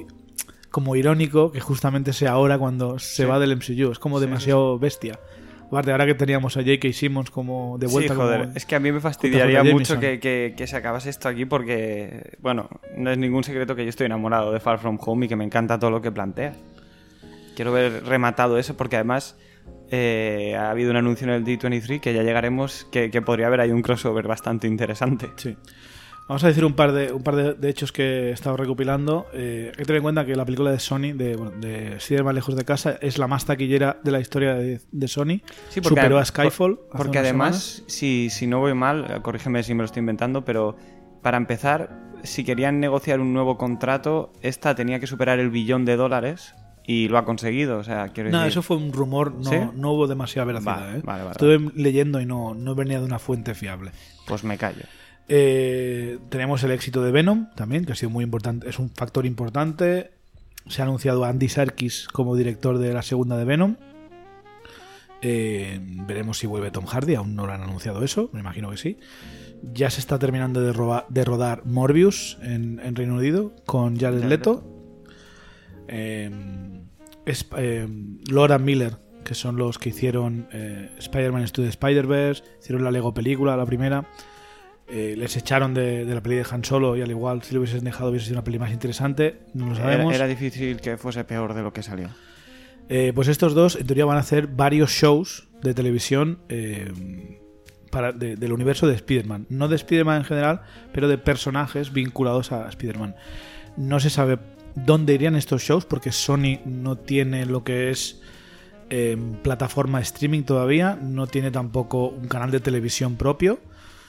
[0.71, 3.25] como irónico que justamente sea ahora cuando se Sí.
[3.25, 3.91] va del MCU.
[3.93, 5.19] Es como Sí, demasiado bestia.
[5.67, 6.93] Aparte, ahora que teníamos a J.K.
[6.95, 10.01] Simmons como de vuelta sí, joder, como- es que a mí me fastidiaría mucho Jameson.
[10.01, 13.91] que, que- que se acabase esto aquí porque, bueno, no es ningún secreto que yo
[13.91, 16.55] estoy enamorado de Far From Home y que me encanta todo lo que plantea.
[17.55, 19.37] Quiero ver rematado eso porque además
[19.91, 23.61] eh, ha habido un anuncio en el D23 que ya llegaremos que, que podría haber
[23.61, 25.29] ahí un crossover bastante interesante.
[25.37, 25.57] Sí.
[26.29, 29.27] Vamos a decir un par de, un par de, de hechos que he estado recopilando.
[29.33, 32.35] Eh, hay que tener en cuenta que la película de Sony, de, bueno, de Spider-Man
[32.35, 35.41] lejos de casa, es la más taquillera de la historia de, de Sony.
[35.71, 36.77] Sí, porque Superó a Skyfall.
[36.79, 40.77] por- Porque además, si, si no voy mal, corrígeme si me lo estoy inventando, pero
[41.23, 45.97] para empezar, si querían negociar un nuevo contrato, esta tenía que superar el billón de
[45.97, 46.55] dólares
[46.87, 47.79] y lo ha conseguido.
[47.79, 48.51] O sea, quiero No, decir.
[48.51, 49.57] eso fue un rumor, no, ¿Sí?
[49.77, 50.75] no hubo demasiada veracidad.
[50.79, 51.03] Vale, ¿eh?
[51.05, 53.93] vale, vale, Estuve leyendo y no, no venía de una fuente fiable.
[54.27, 54.83] Pues me callo.
[55.29, 59.27] Eh, tenemos el éxito de Venom también, que ha sido muy importante, es un factor
[59.27, 60.11] importante.
[60.67, 63.77] Se ha anunciado Andy Serkis como director de la segunda de Venom.
[65.21, 68.77] Eh, veremos si vuelve Tom Hardy, aún no lo han anunciado eso, me imagino que
[68.77, 68.99] sí.
[69.75, 74.23] Ya se está terminando de, roba- de rodar Morbius en, en Reino Unido con Jared
[74.25, 74.65] Leto.
[75.89, 76.31] Eh,
[77.27, 77.47] es-
[78.31, 80.47] Laura Miller, que son los que hicieron
[80.99, 84.07] Spider-Man the Spider-Verse, hicieron la Lego película, la primera.
[84.91, 87.61] Eh, les echaron de, de la peli de Han Solo y al igual si lo
[87.61, 90.15] hubiesen dejado hubiese sido una peli más interesante, no lo sabemos.
[90.15, 92.09] era difícil que fuese peor de lo que salió.
[92.89, 97.39] Eh, pues estos dos en teoría van a hacer varios shows de televisión eh,
[97.91, 99.45] para, de- del universo de Spider-Man.
[99.51, 103.15] No de Spider-Man en general, pero de personajes vinculados a Spider-Man.
[103.77, 104.39] No se sabe
[104.75, 108.23] dónde irían estos shows porque Sony no tiene lo que es
[108.89, 113.59] eh, plataforma streaming todavía, no tiene tampoco un canal de televisión propio.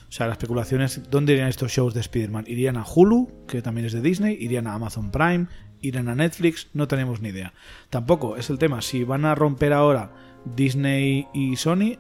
[0.10, 2.46] O sea, la especulación es dónde irían estos shows de Spider-Man.
[2.48, 4.36] ¿Irían a Hulu, que también es de Disney?
[4.40, 5.46] ¿Irían a Amazon Prime?
[5.82, 6.68] ¿Irían a Netflix?
[6.74, 7.54] No tenemos ni idea.
[7.92, 8.82] Tampoco es el tema.
[8.82, 10.12] Si van a romper ahora
[10.46, 12.00] Disney y Sony,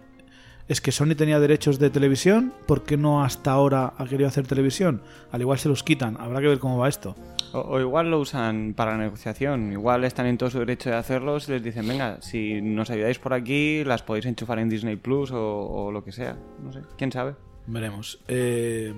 [0.67, 2.51] es que Sony tenía derechos de televisión.
[2.65, 5.03] ¿Por qué no hasta ahora ha querido hacer televisión?
[5.31, 6.17] Al igual se los quitan.
[6.19, 7.15] Habrá que ver cómo va esto.
[7.53, 9.71] O, igual lo usan para negociación.
[9.71, 13.19] Igual están en todo su derecho de hacerlo si les dicen, venga, si nos ayudáis
[13.19, 16.35] por aquí, las podéis enchufar en Disney Plus o lo que sea.
[16.63, 17.35] No sé, quién sabe.
[17.67, 18.19] Veremos.
[18.27, 18.93] Eh,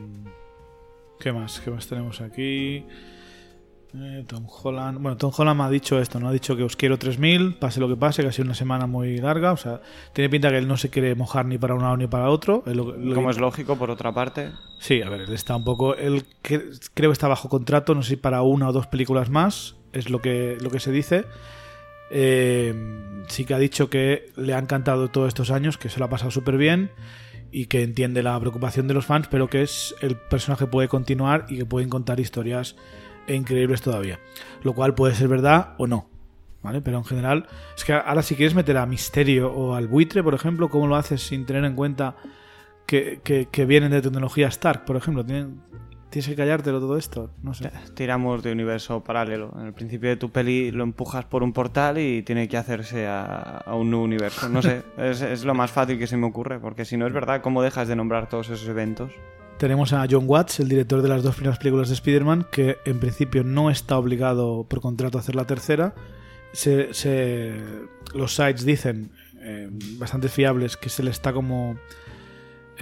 [1.20, 1.60] ¿Qué más?
[1.60, 2.86] ¿Qué más tenemos aquí?
[3.94, 5.00] Eh, Tom Holland.
[5.02, 7.82] Bueno, Tom Holland me ha dicho esto, no ha dicho que os quiero 3000, pase
[7.82, 9.52] lo que pase, que ha sido una semana muy larga.
[9.52, 9.82] O sea,
[10.14, 12.64] tiene pinta que él no se quiere mojar ni para un lado ni para otro.
[12.66, 14.52] Él lo- lo- Como es lógico, por otra parte.
[14.80, 15.96] Sí, a ver, él está un poco.
[15.96, 19.30] Él que- creo que está bajo contrato, no sé si para una o dos películas
[19.30, 21.26] más, es lo que, lo que se dice.
[22.12, 22.74] Eh,
[23.28, 26.10] sí que ha dicho que le ha encantado todos estos años, que se lo ha
[26.10, 26.92] pasado súper bien
[27.52, 31.46] y que entiende la preocupación de los fans, pero que es el personaje puede continuar
[31.50, 32.76] y que pueden contar historias
[33.28, 34.20] increíbles todavía.
[34.64, 36.10] Lo cual puede ser verdad o no.
[36.64, 36.80] ¿Vale?
[36.82, 40.36] Pero en general, es que ahora si quieres meter a Misterio o al buitre, por
[40.36, 42.16] ejemplo, ¿cómo lo haces sin tener en cuenta
[42.86, 45.26] que, que- que vienen de tecnología Stark, por ejemplo?
[45.26, 45.60] ¿Tienen-
[46.12, 47.32] ¿Tienes que callártelo todo esto?
[47.42, 47.72] No sé.
[47.96, 49.52] Tiramos de universo paralelo.
[49.60, 53.08] En el principio de tu peli lo empujas por un portal y tiene que hacerse
[53.08, 53.32] a,
[53.66, 54.50] a un nuevo universo.
[54.50, 57.14] No sé, es, es lo más fácil que se me ocurre, porque si no es
[57.14, 59.12] verdad, ¿cómo dejas de nombrar todos esos eventos?
[59.58, 63.00] Tenemos a John Watts, el director de las dos primeras películas de Spider-Man, que en
[63.00, 65.94] principio no está obligado por contrato a hacer la tercera.
[66.52, 67.62] Se, se-
[68.14, 71.78] los sites dicen, eh, bastante fiables, que se le está como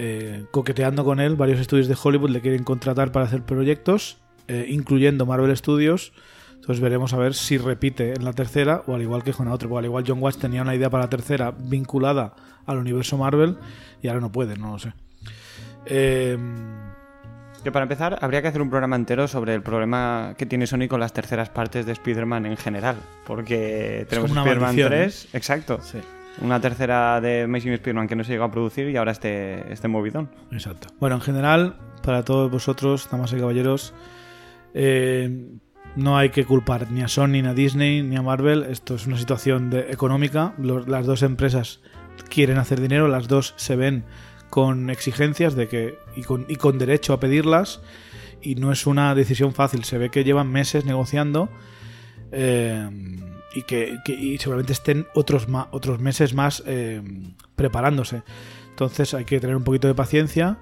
[0.01, 1.35] eh, coqueteando con él.
[1.35, 6.13] Varios estudios de Hollywood le quieren contratar para hacer proyectos, eh, incluyendo Marvel Studios.
[6.55, 9.53] Entonces veremos a ver si repite en la tercera o al igual que con la
[9.53, 9.67] otra.
[9.67, 12.33] Porque al igual John Watts tenía una idea para la tercera vinculada
[12.65, 13.57] al universo Marvel
[14.01, 14.93] y ahora no puede, no lo sé.
[15.85, 16.37] Eh,
[17.61, 20.87] Que para empezar, habría que hacer un programa entero sobre el problema que tiene Sony
[20.87, 22.95] con las terceras partes de Spider-Man en general.
[23.25, 25.79] Porque tenemos Spider-Man 3, exacto.
[25.81, 25.99] sí.
[26.41, 29.87] Una tercera de Amazing Spider-Man que no se llegó a producir y ahora este, este
[29.87, 30.29] movidón.
[30.51, 30.87] Exacto.
[30.99, 33.93] Bueno, en general, para todos vosotros, damas y caballeros,
[34.73, 35.47] eh,
[35.95, 38.63] no hay que culpar ni a Sony, ni a Disney, ni a Marvel.
[38.69, 40.53] Esto es una situación de- económica.
[40.57, 41.81] Los- las dos empresas
[42.29, 44.05] quieren hacer dinero, las dos se ven
[44.49, 47.81] con exigencias de que y con, y con derecho a pedirlas.
[48.41, 49.83] Y no es una decisión fácil.
[49.83, 51.49] Se ve que llevan meses negociando.
[52.31, 52.87] eh,
[53.55, 57.01] y que, que- y seguramente estén otros, ma- otros meses más eh,
[57.55, 58.23] preparándose.
[58.69, 60.57] Entonces hay que tener un poquito de paciencia.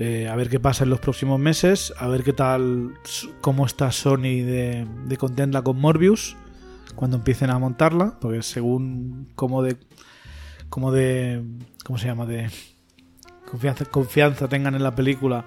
[0.00, 2.94] Eh, a ver qué pasa en los próximos meses, a ver qué tal,
[3.40, 6.36] cómo está Sony de, de contenta con Morbius
[6.94, 9.76] cuando empiecen a montarla, porque según cómo de,
[10.68, 11.42] cómo de,
[11.84, 12.26] ¿cómo se llama?
[12.26, 12.48] De
[13.50, 15.46] confianza, confianza tengan en la película,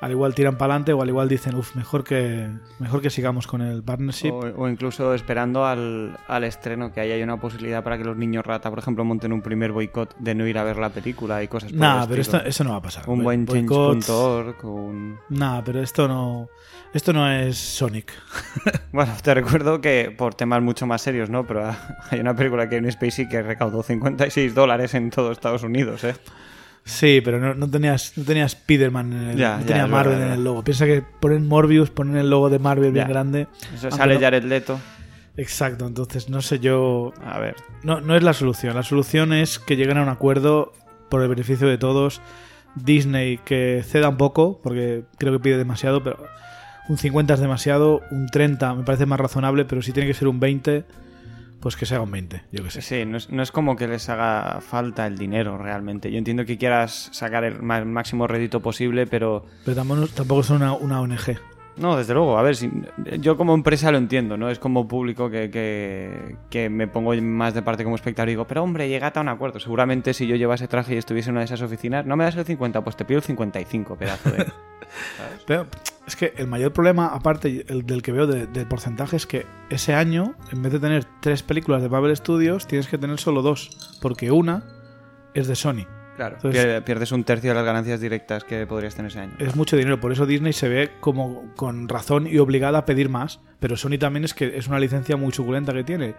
[0.00, 3.46] al igual tiran para adelante o al igual dicen, uff, mejor que, mejor que sigamos
[3.46, 4.32] con el partnership.
[4.32, 8.16] O, o incluso esperando al, al estreno, que ahí hay una posibilidad para que los
[8.16, 11.42] niños rata, por ejemplo, monten un primer boicot de no ir a ver la película
[11.42, 13.08] y cosas por Nah, el pero esto, eso no va a pasar.
[13.08, 15.18] Un buen change.org, un...
[15.28, 16.48] Nah, pero esto no,
[16.92, 18.12] esto no es Sonic.
[18.92, 21.46] Bueno, te recuerdo que por temas mucho más serios, ¿no?
[21.46, 21.70] Pero
[22.10, 26.02] hay una película que hay un Spacey que recaudó 56 dólares en todo Estados Unidos,
[26.04, 26.14] ¿eh?
[26.84, 30.32] Sí, pero no, no tenías, no tenías Spider-Man en el, Ya, no tenía Marvel verdad,
[30.32, 30.64] en el logo.
[30.64, 33.46] Piensa que ponen Morbius, ponen el logo de Marvel bien grande.
[33.74, 34.78] Eso sale no- Jared Leto.
[35.36, 37.12] Exacto, entonces no sé yo.
[37.24, 37.54] A ver.
[37.82, 38.74] No, no es la solución.
[38.74, 40.72] La solución es que lleguen a un acuerdo
[41.08, 42.20] por el beneficio de todos.
[42.74, 46.18] Disney que ceda un poco, porque creo que pide demasiado, pero
[46.88, 50.28] un 50 es demasiado, un 30 me parece más razonable, pero si tiene que ser
[50.28, 50.84] un 20,
[51.60, 52.82] pues que se haga un 20, yo que sé.
[52.82, 56.10] Sí, no es, no es como que les haga falta el dinero realmente.
[56.10, 60.72] Yo entiendo que quieras sacar el máximo rédito posible, pero Pero tampoco, tampoco son una,
[60.72, 61.38] una ONG.
[61.80, 62.36] No, desde luego.
[62.38, 62.70] A ver, si,
[63.20, 64.50] yo como empresa lo entiendo, ¿no?
[64.50, 68.46] Es como público que, que, que me pongo más de parte como espectador y digo,
[68.46, 69.58] pero hombre, llegate a un acuerdo.
[69.60, 72.36] Seguramente si yo llevase traje y estuviese en una de esas oficinas, no me das
[72.36, 74.46] el 50, pues te pido el 55, pedazo de...
[75.46, 75.66] Pero
[76.06, 79.46] es que el mayor problema, aparte el del que veo de- del porcentaje, es que
[79.70, 83.40] ese año, en vez de tener tres películas de Marvel Studios, tienes que tener solo
[83.42, 83.70] dos,
[84.02, 84.64] porque una
[85.34, 85.86] es de Sony.
[86.20, 86.36] Claro.
[86.36, 89.32] Entonces- pierdes un tercio de las ganancias directas que podrías tener ese año.
[89.38, 93.08] Es mucho dinero, por eso Disney se ve como con razón y obligada a pedir
[93.08, 93.40] más.
[93.58, 96.14] Pero Sony también es que es una licencia muy suculenta que tiene.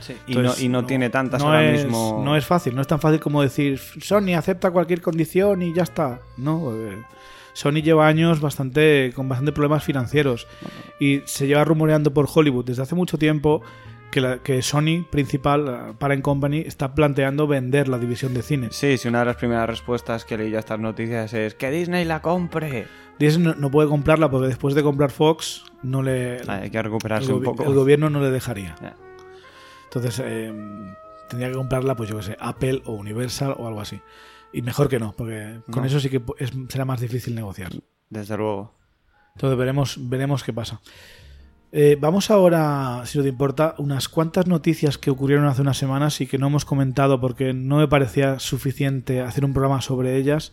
[0.00, 2.22] Sí, y, Entonces, no, y no, tiene tantas no ahora es, mismo.
[2.24, 5.82] No es fácil, no es tan fácil como decir Sony acepta cualquier condición y ya
[5.82, 6.20] está.
[6.36, 7.02] No, eh,
[7.52, 10.46] Sony lleva años bastante con bastante problemas financieros
[11.00, 13.62] y se lleva rumoreando por Hollywood desde hace mucho tiempo
[14.10, 18.68] que, la- que Sony principal, eh, Parent Company, está planteando vender la división de cine.
[18.70, 22.04] Sí, sí, una de las primeras respuestas que leí a estas noticias es que Disney
[22.04, 22.86] la compre.
[23.18, 26.78] Disney no, no puede comprarla porque después de comprar Fox no le Ah, Hay que
[26.78, 27.64] el, recuperarse un poco.
[27.64, 28.74] el gobierno no le dejaría.
[29.84, 30.52] Entonces, eh,
[31.28, 34.00] tendría que comprarla, pues yo que sé, Apple o Universal o algo así.
[34.52, 35.86] Y mejor que no, porque con No.
[35.86, 37.70] eso sí que es- será más difícil negociar.
[38.08, 38.74] Desde luego.
[39.36, 40.80] Entonces veremos, veremos qué pasa.
[41.72, 46.20] Eh, vamos ahora, si no te importa, unas cuantas noticias que ocurrieron hace unas semanas
[46.20, 50.52] y que no hemos comentado porque no me parecía suficiente hacer un programa sobre ellas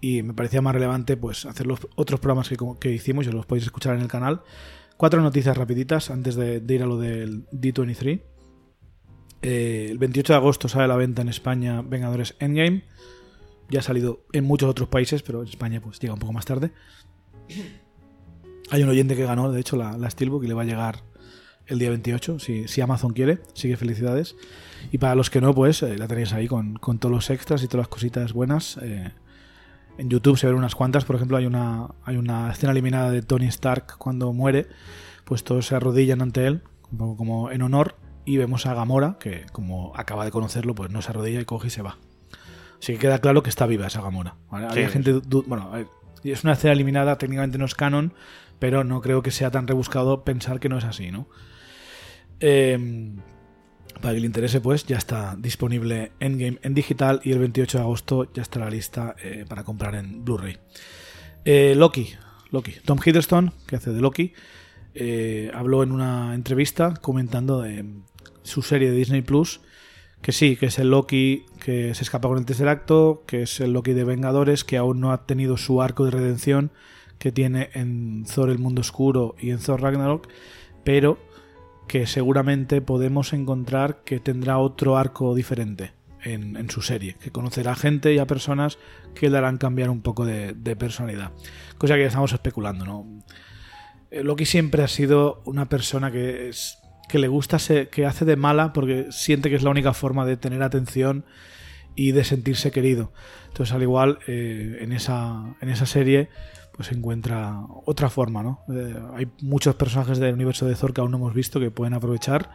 [0.00, 3.66] y me parecía más relevante pues hacer los otros programas que, hicimos y los podéis
[3.66, 4.42] escuchar en el canal.
[4.96, 8.22] Cuatro noticias rapiditas antes de, ir a lo del D23.
[9.42, 12.84] Eh, el 28 de agosto sale la venta en España Vengadores Endgame.
[13.68, 16.46] Ya ha salido en muchos otros países, pero en España pues llega un poco más
[16.46, 16.72] tarde.
[18.70, 21.02] Hay un oyente que ganó, de hecho, la, la Steelbook y le va a llegar
[21.68, 23.38] el día 28, si, si Amazon quiere.
[23.54, 24.36] Así que felicidades.
[24.90, 27.62] Y para los que no, pues eh, la tenéis ahí con, con todos los extras
[27.62, 28.78] y todas las cositas buenas.
[28.82, 29.12] Eh,
[29.98, 31.04] en YouTube se ven unas cuantas.
[31.04, 34.66] Por ejemplo, hay una, hay una escena eliminada de Tony Stark cuando muere.
[35.24, 37.96] Pues todos se arrodillan ante él, como, como en honor.
[38.24, 41.68] Y vemos a Gamora, que como acaba de conocerlo, pues no se arrodilla y coge
[41.68, 41.98] y se va.
[42.80, 44.36] Así que queda claro que está viva esa Gamora.
[44.50, 44.66] ¿vale?
[44.66, 45.20] Sí, Había gente.
[45.46, 45.72] Bueno,
[46.24, 48.12] es una escena eliminada, técnicamente no es canon,
[48.58, 51.28] pero no creo que sea tan rebuscado pensar que no es así, ¿no?
[52.40, 53.14] Eh,
[54.00, 57.84] para que le interese, pues ya está disponible Endgame en digital y el 28 de
[57.84, 60.58] agosto ya está la lista eh, para comprar en Blu-ray.
[61.44, 62.10] Eh, Loki,
[62.50, 64.32] Loki, Tom Hiddleston, que hace de Loki,
[64.94, 67.84] eh, habló en una entrevista comentando de
[68.42, 69.60] su serie de Disney Plus.
[70.22, 73.60] Que sí, que es el Loki que se escapa con el tercer acto, que es
[73.60, 76.72] el Loki de Vengadores, que aún no ha tenido su arco de redención
[77.18, 80.28] que tiene en Thor el Mundo Oscuro y en Thor Ragnarok,
[80.84, 81.18] pero
[81.86, 88.12] que seguramente podemos encontrar que tendrá otro arco diferente en, su serie, que conocerá gente
[88.12, 88.78] y a personas
[89.14, 91.32] que le harán cambiar un poco de, personalidad.
[91.78, 93.06] Cosa que estamos especulando, ¿no?
[94.10, 96.78] Eh, Loki siempre ha sido una persona que es
[97.08, 97.56] que le gusta
[97.90, 101.24] que hace de mala porque siente que es la única forma de tener atención
[101.94, 103.12] y de sentirse querido.
[103.48, 106.28] Entonces, al igual, eh, en, esa, en esa serie,
[106.78, 108.60] pues se encuentra otra forma, ¿no?
[108.72, 111.92] Eh, hay muchos personajes del universo de Thor que aún no hemos visto que pueden
[111.92, 112.52] aprovechar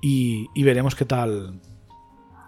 [0.00, 1.60] y, y veremos qué tal.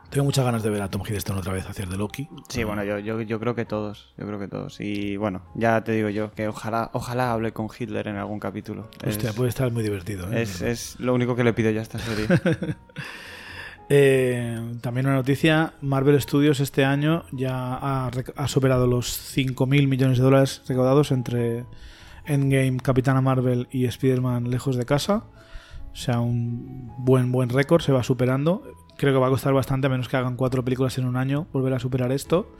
[0.08, 2.26] Tengo muchas ganas de ver a Tom Hiddleston otra vez hacer de Loki.
[2.48, 4.80] Sí, bueno, yo, yo, yo creo que todos, yo creo que todos.
[4.80, 8.88] Y bueno, ya te digo yo, que ojalá, ojalá hable con Hitler en algún capítulo.
[9.06, 10.32] Hostia, es, puede estar muy divertido.
[10.32, 10.40] ¿eh?
[10.40, 12.26] es, es lo único que le pido ya a esta serie.
[13.90, 20.24] Eh, también una noticia, Marvel Studios este año ya ha, superado los 5.000 millones de
[20.24, 21.64] dólares recaudados entre
[22.26, 25.24] Endgame, Capitana Marvel y Spider-Man lejos de casa.
[25.92, 28.62] O sea, un buen, buen récord, se va superando.
[28.98, 31.46] Creo que va a costar bastante, a menos que hagan cuatro películas en un año,
[31.52, 32.52] volver a superar esto.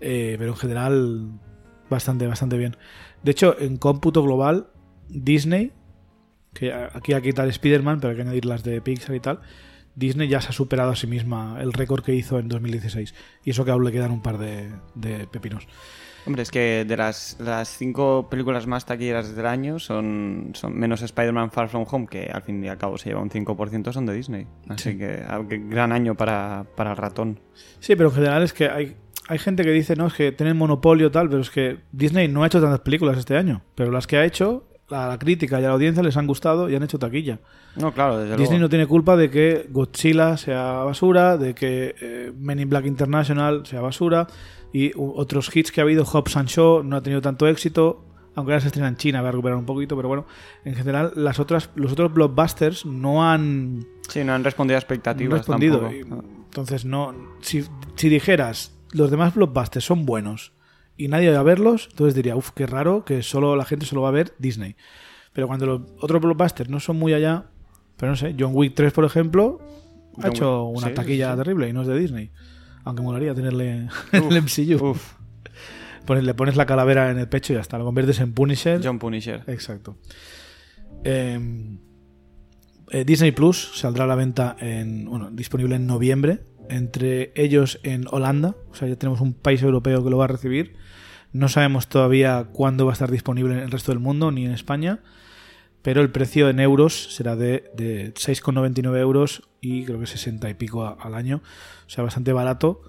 [0.00, 1.28] Eh, pero en general,
[1.90, 2.76] bastante, bastante bien.
[3.22, 4.68] De hecho, en cómputo global,
[5.08, 5.72] Disney,
[6.54, 9.40] que aquí hay que quitar Spider-Man, pero hay que añadir las de Pixar y tal,
[9.94, 13.14] Disney ya se ha superado a sí misma el récord que hizo en 2016.
[13.44, 15.66] Y eso que aún le quedan un par de, de pepinos.
[16.26, 21.02] Hombre, es que de las, las cinco películas más taquilleras del año son, son menos
[21.02, 24.06] Spider-Man Far From Home, que al fin y al cabo se lleva un 5%, son
[24.06, 24.46] de Disney.
[24.68, 27.40] Así que ah, qué gran año para, para el ratón.
[27.78, 28.96] Sí, pero en general es que hay,
[29.28, 32.42] hay gente que dice, no, es que tienen monopolio tal, pero es que Disney no
[32.42, 33.62] ha hecho tantas películas este año.
[33.74, 36.68] Pero las que ha hecho, a la crítica y a la audiencia les han gustado
[36.68, 37.38] y han hecho taquilla.
[37.76, 38.62] No, claro, desde Disney luego.
[38.62, 43.64] no tiene culpa de que Godzilla sea basura, de que eh, Men in Black International
[43.66, 44.26] sea basura
[44.72, 48.52] y otros hits que ha habido, Hobbs and Shaw no ha tenido tanto éxito, aunque
[48.52, 50.26] ahora se estrena en China, va a recuperar un poquito, pero bueno,
[50.64, 55.38] en general las otras, los otros blockbusters no han Sí, no han respondido a expectativas
[55.40, 55.80] respondido.
[55.80, 56.24] tampoco.
[56.24, 57.14] Y, Entonces, no.
[57.40, 60.52] Si, si dijeras, los demás blockbusters son buenos
[61.04, 64.02] y nadie va a verlos, entonces diría, uff, qué raro que solo la gente solo
[64.02, 64.76] va a ver Disney.
[65.32, 67.46] Pero cuando los otros blockbusters no son muy allá,
[67.96, 69.58] pero no sé, John Wick 3, por ejemplo,
[70.18, 72.30] ha John hecho Wick, una sí, taquilla sí, terrible y no es de Disney.
[72.84, 74.90] Aunque molaría tenerle en el MCU.
[74.90, 75.12] Uf,
[76.06, 78.80] Pones- le pones la calavera en el pecho y ya está, lo conviertes en Punisher.
[78.82, 79.44] John Punisher.
[79.46, 79.98] Exacto.
[81.04, 81.38] Eh,
[82.90, 86.40] eh, Disney Plus saldrá a la venta en, bueno, disponible en noviembre.
[86.68, 88.56] Entre ellos en Holanda.
[88.70, 90.76] O sea, ya tenemos un país europeo que lo va a recibir.
[91.32, 94.52] No sabemos todavía cuándo va a estar disponible en el resto del mundo, ni en
[94.52, 95.00] España.
[95.82, 100.54] Pero el precio en euros será de, de 6,99 euros y creo que 60 y
[100.54, 101.40] pico al año.
[101.86, 102.82] O sea, bastante barato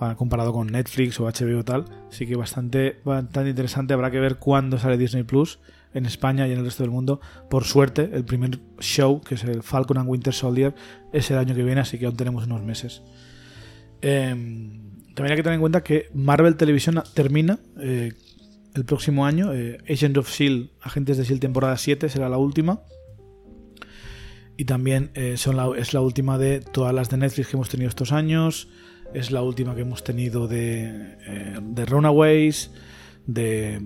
[0.00, 1.84] ah, comparado con Netflix o HBO tal.
[2.10, 3.94] Así que bastante, bastante interesante.
[3.94, 5.60] Habrá que ver cuándo sale Disney Plus
[5.94, 7.20] en España y en el resto del mundo.
[7.48, 10.74] Por suerte, el primer show, que es el Falcon and Winter Soldier,
[11.12, 13.02] es el año que viene, así que aún tenemos unos meses.
[14.02, 14.34] Eh,
[15.16, 18.12] también hay que tener en cuenta que Marvel Televisión termina eh,
[18.74, 19.52] el próximo año.
[19.52, 22.82] Eh, Agents of Shield, Agentes de Shield temporada 7 será la última.
[24.56, 27.68] Y también eh, son la- es la última de todas las de Netflix que hemos
[27.68, 28.68] tenido estos años.
[29.14, 32.70] Es la última que hemos tenido de, eh, de Runaways,
[33.26, 33.80] de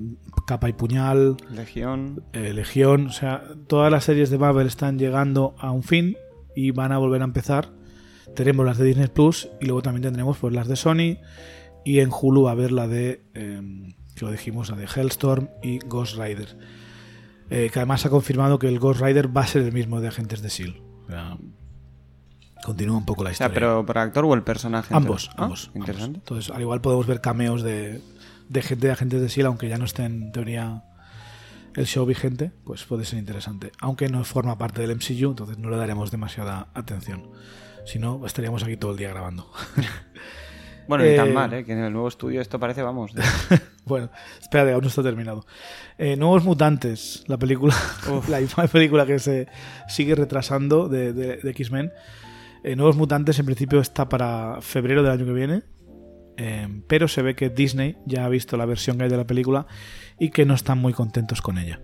[0.47, 2.23] Capa y Puñal, Legión.
[2.33, 3.07] eh, Legión.
[3.07, 6.16] O sea, todas las series de Marvel están llegando a un fin
[6.55, 7.71] y van a volver a empezar.
[8.35, 11.19] Tenemos las de Disney Plus y luego también tendremos pues, las de Sony.
[11.85, 15.79] Y en Hulu a ver la de, eh, que lo dijimos, la de Hellstorm y
[15.79, 16.57] Ghost Rider.
[17.49, 20.09] Eh, que además ha confirmado que el Ghost Rider va a ser el mismo de
[20.09, 20.81] Agentes de S.H.I.E.L.D.
[21.09, 21.37] Sea,
[22.62, 23.55] continúa un poco la O sea, historia.
[23.69, 24.95] pero por actor o el personaje.
[24.95, 25.31] Ambos?
[25.37, 25.71] Ah, ambos.
[25.75, 26.05] Interesante.
[26.05, 26.19] ambos.
[26.21, 28.01] Entonces, al igual podemos ver cameos de,
[28.49, 30.85] de gente de agentes de S.H.I.E.L.D., aunque ya no esté en teoría
[31.75, 33.73] el show vigente, pues puede ser interesante.
[33.81, 37.31] Aunque no forma parte del MCU, entonces no le daremos demasiada atención.
[37.85, 39.51] Si no, estaríamos aquí todo el día grabando.
[40.88, 41.64] Bueno, ni Eh, tan mal, ¿eh?
[41.64, 43.14] Que en el nuevo estudio esto parece, vamos.
[43.14, 43.23] de-
[43.85, 45.47] bueno, espérate, aún no está terminado.
[45.99, 47.77] Eh, Nuevos Mutantes, la película,
[48.29, 49.47] la misma película que se
[49.87, 51.93] sigue retrasando de, de- de X-Men.
[52.64, 55.62] Eh, Nuevos Mutantes en principio está para febrero del año que viene.
[56.38, 59.27] eh, pero se ve que Disney ya ha visto la versión que hay de la
[59.29, 59.66] película
[60.19, 61.79] y que no están muy contentos con ella.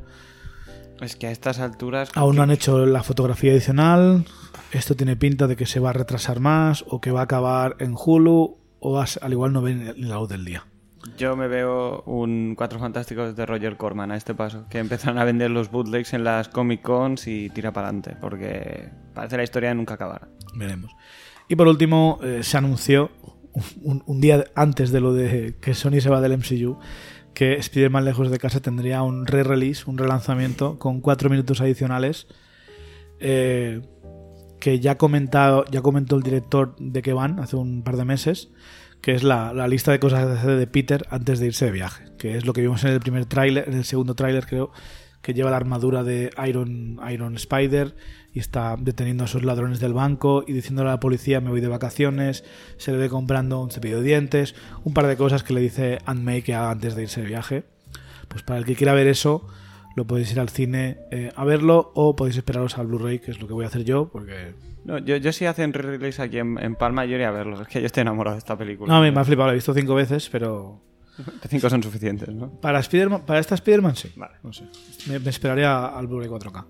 [1.01, 2.11] Es que a estas alturas.
[2.15, 4.25] Aún no han hecho la fotografía adicional.
[4.73, 7.77] Esto tiene pinta de que se va a retrasar más o que va a acabar
[7.79, 10.67] en Hulu o al igual no ven la luz del día.
[11.17, 15.25] Yo me veo un Cuatro Fantásticos de Roger Corman a este paso, que empezaron a
[15.25, 19.69] vender los bootlegs en las Comic Cons y tira para adelante, porque parece la historia
[19.69, 20.29] de nunca acabar.
[20.55, 20.91] Veremos.
[21.49, 23.11] Y por último, eh, se anunció
[23.83, 26.79] un, un día antes de lo de que Sony se va del MCU
[27.37, 32.29] que Spider-Man Lejos de Casa tendría un re-release, un relanzamiento con cuatro minutos adicionales
[33.21, 33.83] eh,
[34.59, 38.49] que ya, comentado, ya comentó el director de que van hace un par de meses,
[39.03, 41.73] que es la, la lista de cosas que hacer de Peter antes de irse de
[41.73, 44.73] viaje, que es lo que vimos en el primer tráiler, en el segundo tráiler creo,
[45.21, 47.97] que lleva la armadura de Iron, Iron Spider
[48.37, 51.63] y está deteniendo a esos ladrones del banco y diciéndole a la policía me voy
[51.63, 52.45] de vacaciones,
[52.77, 56.01] se le ve comprando un cepillo de dientes, un par de cosas que le dice
[56.05, 57.65] Aunt May que haga antes de irse de viaje.
[58.29, 59.49] Pues para el que quiera ver eso,
[59.97, 63.41] lo podéis ir al cine eh, a verlo o podéis esperaros al Blu-ray, que es
[63.41, 64.53] lo que voy a hacer yo, porque...
[64.85, 67.63] No, yo, yo si hacen re-release aquí en, en Palma, yo iría a verlos.
[67.63, 68.93] Es que yo estoy enamorado de esta película.
[68.93, 70.83] No, a mí me ha flipado, lo he visto cinco veces, pero
[71.49, 72.51] Cinco son suficientes, ¿no?
[72.61, 74.13] Para, Spiderman, para esta Spider-Man sí.
[74.17, 74.35] Vale.
[74.43, 74.65] No sé.
[75.07, 76.65] Me, me esperaría al Blu-ray 4K.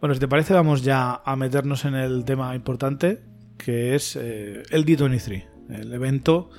[0.00, 3.20] Bueno, si te parece, vamos ya a meternos en el tema importante,
[3.56, 6.50] que es eh, el D23, el evento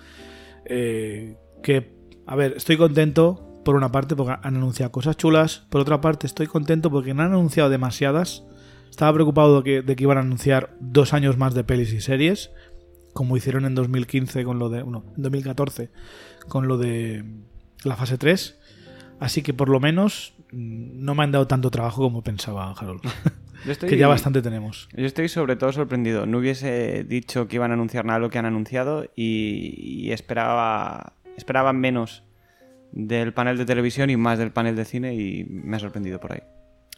[0.66, 1.96] eh, que,
[2.28, 6.28] a ver, estoy contento por una parte porque han anunciado cosas chulas, por otra parte
[6.28, 8.44] estoy contento porque no han anunciado demasiadas.
[8.90, 12.52] Estaba preocupado de que, iban a anunciar dos años más de pelis y series,
[13.14, 15.92] como hicieron en 2015 con lo de, no, en 2014
[16.50, 17.24] con lo de
[17.86, 18.60] la fase 3.
[19.22, 23.02] Así que por lo menos no me han dado tanto trabajo como pensaba Harold.
[23.68, 24.88] Estoy- que ya bastante tenemos.
[24.95, 26.26] Yo estoy sobre todo sorprendido.
[26.26, 29.74] No hubiese dicho que iban a anunciar nada de lo que han anunciado y,
[30.08, 32.24] y esperaba, esperaba menos
[32.91, 36.32] del panel de televisión y más del panel de cine y me ha sorprendido por
[36.34, 36.39] ahí.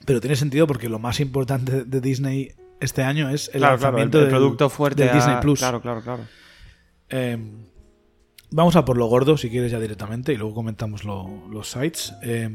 [0.05, 3.97] Pero tiene sentido porque lo más importante de Disney este año es el Claro, claro,
[3.97, 5.59] el, lanzamiento el del- producto fuerte del a- Disney Plus.
[5.59, 6.23] Claro, claro, claro.
[7.09, 7.37] Eh,
[8.51, 12.13] vamos a por lo gordo, si quieres, ya directamente, y luego comentamos lo- los sites.
[12.23, 12.49] Eh,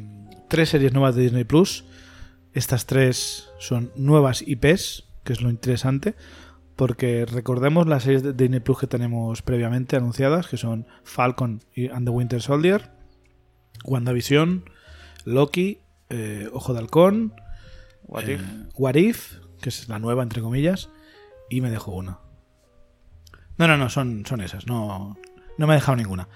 [0.49, 1.85] tres series nuevas de Disney Plus.
[2.53, 6.15] Estas tres son nuevas IPs, que es lo interesante,
[6.75, 11.89] porque recordemos las series de Disney Plus que tenemos previamente anunciadas, que son Falcon y
[11.89, 12.91] and the Winter Soldier,
[13.85, 14.65] WandaVision,
[15.25, 17.35] Loki, eh, Ojo de Halcón,
[18.05, 18.43] What eh, if?
[18.75, 20.91] What If, que es la nueva, entre comillas,
[21.51, 22.21] y me dejo una.
[23.59, 25.17] No, no, no, son, son esas, no,
[25.59, 26.29] no me he dejado ninguna.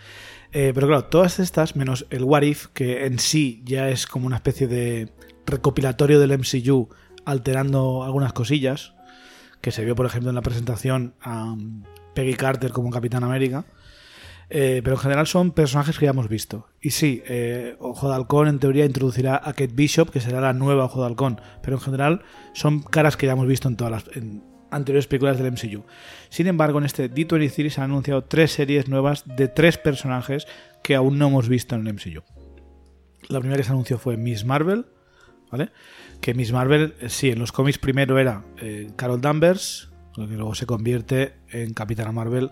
[0.52, 4.26] Eh, pero claro, todas estas, menos el What If, que en sí ya es como
[4.26, 5.12] una especie de
[5.46, 6.88] recopilatorio del MCU,
[7.24, 8.94] alterando algunas cosillas,
[9.60, 11.84] que se vio, por ejemplo, en la presentación a um,
[12.14, 13.64] Peggy Carter como Capitán América.
[14.52, 16.66] Eh, pero en general son personajes que ya hemos visto.
[16.80, 20.52] Y sí, eh, Ojo de Halcón en teoría introducirá a Kate Bishop, que será la
[20.52, 21.40] nueva Ojo de Halcón.
[21.62, 22.22] Pero en general
[22.52, 24.04] son caras que ya hemos visto en todas las
[24.70, 25.84] anteriores películas del MCU.
[26.28, 30.46] Sin embargo, en este D23 se han anunciado tres series nuevas de tres personajes
[30.82, 32.22] que aún no hemos visto en el MCU.
[33.28, 34.86] La primera que se anunció fue Miss Marvel,
[35.50, 35.70] ¿vale?
[36.20, 40.54] Que Miss Marvel, eh, sí, en los cómics primero era eh, Carol Danvers, que luego
[40.54, 42.50] se convierte en Capitana Marvel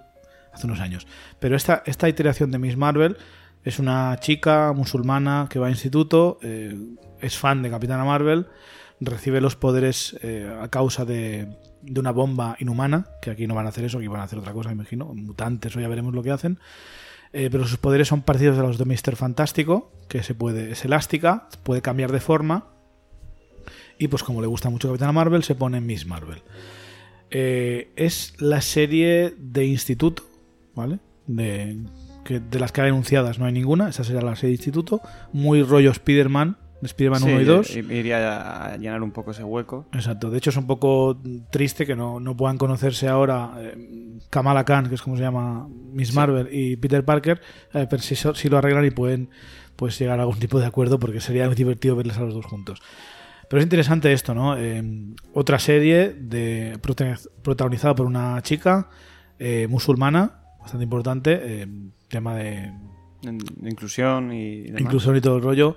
[0.52, 1.06] hace unos años.
[1.38, 3.16] Pero esta, esta iteración de Miss Marvel
[3.64, 6.74] es una chica musulmana que va a instituto, eh,
[7.20, 8.46] es fan de Capitana Marvel,
[9.00, 10.16] recibe los poderes
[10.60, 11.48] a causa de,
[11.82, 14.38] de una bomba inhumana, que aquí no van a hacer eso, aquí van a hacer
[14.38, 16.58] otra cosa, imagino, mutantes o ya veremos lo que hacen.
[17.32, 19.16] Eh, pero sus poderes son parecidos a los de Mr.
[19.16, 22.66] Fantástico, que se puede, es elástica, puede cambiar de forma.
[23.98, 26.42] Y pues como le gusta mucho Capitana Marvel, se pone Miss Marvel.
[27.30, 30.22] Eh, es la serie de instituto,
[30.74, 31.00] ¿vale?
[31.26, 31.76] De,
[32.24, 35.02] que, de las que hay anunciadas no hay ninguna, esa será la serie de instituto.
[35.32, 37.76] Muy rollo Spider-Man, de Spider-Man Sí, 1 y 2.
[37.76, 39.86] i- Iría a llenar un poco ese hueco.
[39.92, 41.20] Exacto, de hecho es un poco
[41.50, 45.68] triste que no, no puedan conocerse ahora eh, Kamala Khan, que es como se llama
[45.92, 47.40] Miss Marvel, y Peter Parker,
[47.74, 49.30] eh, pero si, si lo arreglan y pueden
[49.76, 52.46] pues llegar a algún tipo de acuerdo, porque sería muy divertido verles a los dos
[52.46, 52.80] juntos.
[53.48, 54.56] Pero es interesante esto, ¿no?
[54.58, 54.82] Eh,
[55.32, 58.88] otra serie de, prota- protagonizada por una chica
[59.68, 61.66] musulmana, bastante importante,
[62.08, 62.72] tema de
[63.62, 64.80] inclusión y demás.
[64.82, 65.76] inclusión y todo el rollo.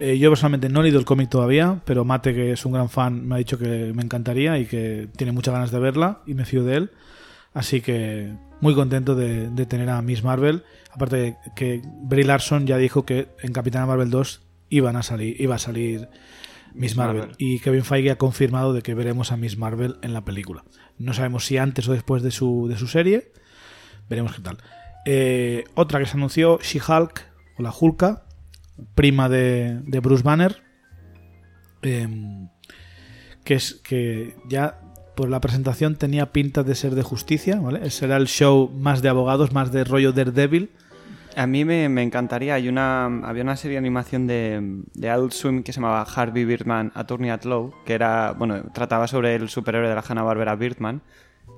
[0.00, 2.88] Eh, yo personalmente no he leído el cómic todavía, pero Mate, que es un gran
[2.88, 6.34] fan, me ha dicho que me encantaría y que tiene muchas ganas de verla y
[6.34, 6.90] me fío de él.
[7.52, 10.62] Así que muy contento de, de tener a Miss Marvel.
[10.92, 15.40] Aparte de que Brie Larson ya dijo que en Capitana Marvel 2 iban a salir,
[15.40, 16.08] iba a salir
[16.74, 17.20] Miss Miss Marvel.
[17.20, 17.36] Marvel.
[17.38, 20.64] Y Kevin Feige ha confirmado de que veremos a Miss Marvel en la película.
[20.98, 23.32] No sabemos si antes o después de su, de su serie.
[24.08, 24.58] Veremos qué tal.
[25.06, 27.24] Eh, otra que se anunció, She-Hulk,
[27.58, 28.24] o la Hulka,
[28.94, 30.62] prima de, de Bruce Banner.
[31.82, 32.48] em,
[33.44, 34.80] que es que ya
[35.16, 37.90] por la presentación tenía pinta de ser de justicia, ¿vale?
[37.90, 40.70] Será el show más de abogados, más de rollo Daredevil.
[41.36, 42.54] A mí me, me encantaría.
[42.54, 46.44] Hay una, había una serie de animación de, de Adult Swim que se llamaba Harvey
[46.44, 51.02] Birdman Attorney at Law, que era, bueno, trataba sobre el superhéroe de la Hanna-Barbera Birdman,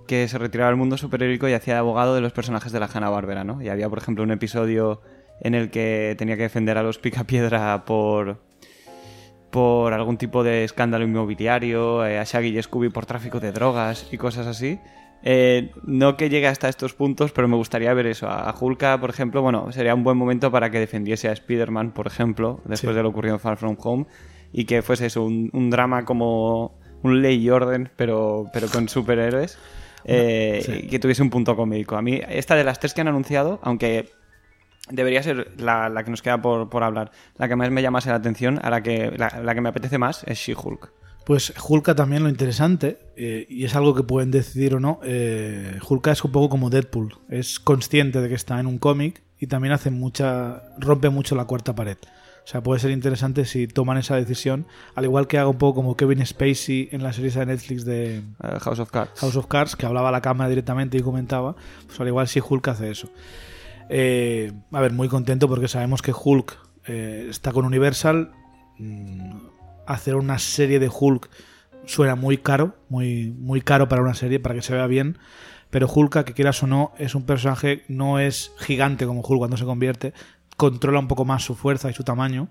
[0.07, 2.89] que se retiraba del mundo superhéroico y hacía de abogado de los personajes de la
[2.93, 3.63] Hanna-Barbera, ¿no?
[3.63, 5.03] Y había, por ejemplo, un episodio
[5.41, 8.39] en el que tenía que defender a los Picapiedra por
[9.51, 14.07] por algún tipo de escándalo inmobiliario, eh, a Shaggy y Scooby por tráfico de drogas
[14.13, 14.79] y cosas así.
[15.25, 18.29] Eh, no que llegue hasta estos puntos, pero me gustaría ver eso.
[18.29, 22.07] A Hulka, por ejemplo, bueno, sería un buen momento para que defendiese a Spider-Man, por
[22.07, 22.97] ejemplo, después Sí.
[22.97, 24.07] de lo ocurrido en Far From Home,
[24.53, 28.89] y que fuese eso, un, un drama como un ley y orden, pero, pero con
[28.89, 29.59] superhéroes,
[30.05, 30.87] eh, Sí.
[30.87, 31.97] que tuviese un punto cómico.
[31.97, 34.09] A mí, esta de las tres que han anunciado, aunque
[34.91, 38.11] debería ser la, la que nos queda por, por hablar, la que más me llamase
[38.11, 40.93] la atención, a la que, la, la que me apetece más, es She-Hulk.
[41.25, 45.79] Pues Hulka también lo interesante, eh, y es algo que pueden decidir o no, eh,
[45.89, 49.47] Hulka es un poco como Deadpool, es consciente de que está en un cómic y
[49.47, 51.99] también hace mucha, rompe mucho la cuarta pared.
[52.43, 55.77] O sea, puede ser interesante si toman esa decisión, al igual que haga un poco
[55.77, 58.23] como Kevin Spacey en la serie de Netflix de Eh,
[58.61, 59.21] House of Cards.
[59.21, 61.55] House of Cards, que hablaba a la cámara directamente y comentaba,
[61.87, 63.11] pues al igual si Hulk hace eso.
[63.93, 68.31] Eh, a ver, muy contento porque sabemos que Hulk eh, está con Universal.
[68.79, 69.49] Mm,
[69.87, 71.29] hacer una serie de Hulk
[71.87, 75.19] suena muy caro, muy, muy caro para una serie, para que se vea bien.
[75.71, 79.57] Pero Hulk, que quieras o no, es un personaje, no es gigante como Hulk cuando
[79.57, 80.15] se convierte,
[80.57, 82.49] controla un poco más su fuerza y su tamaño.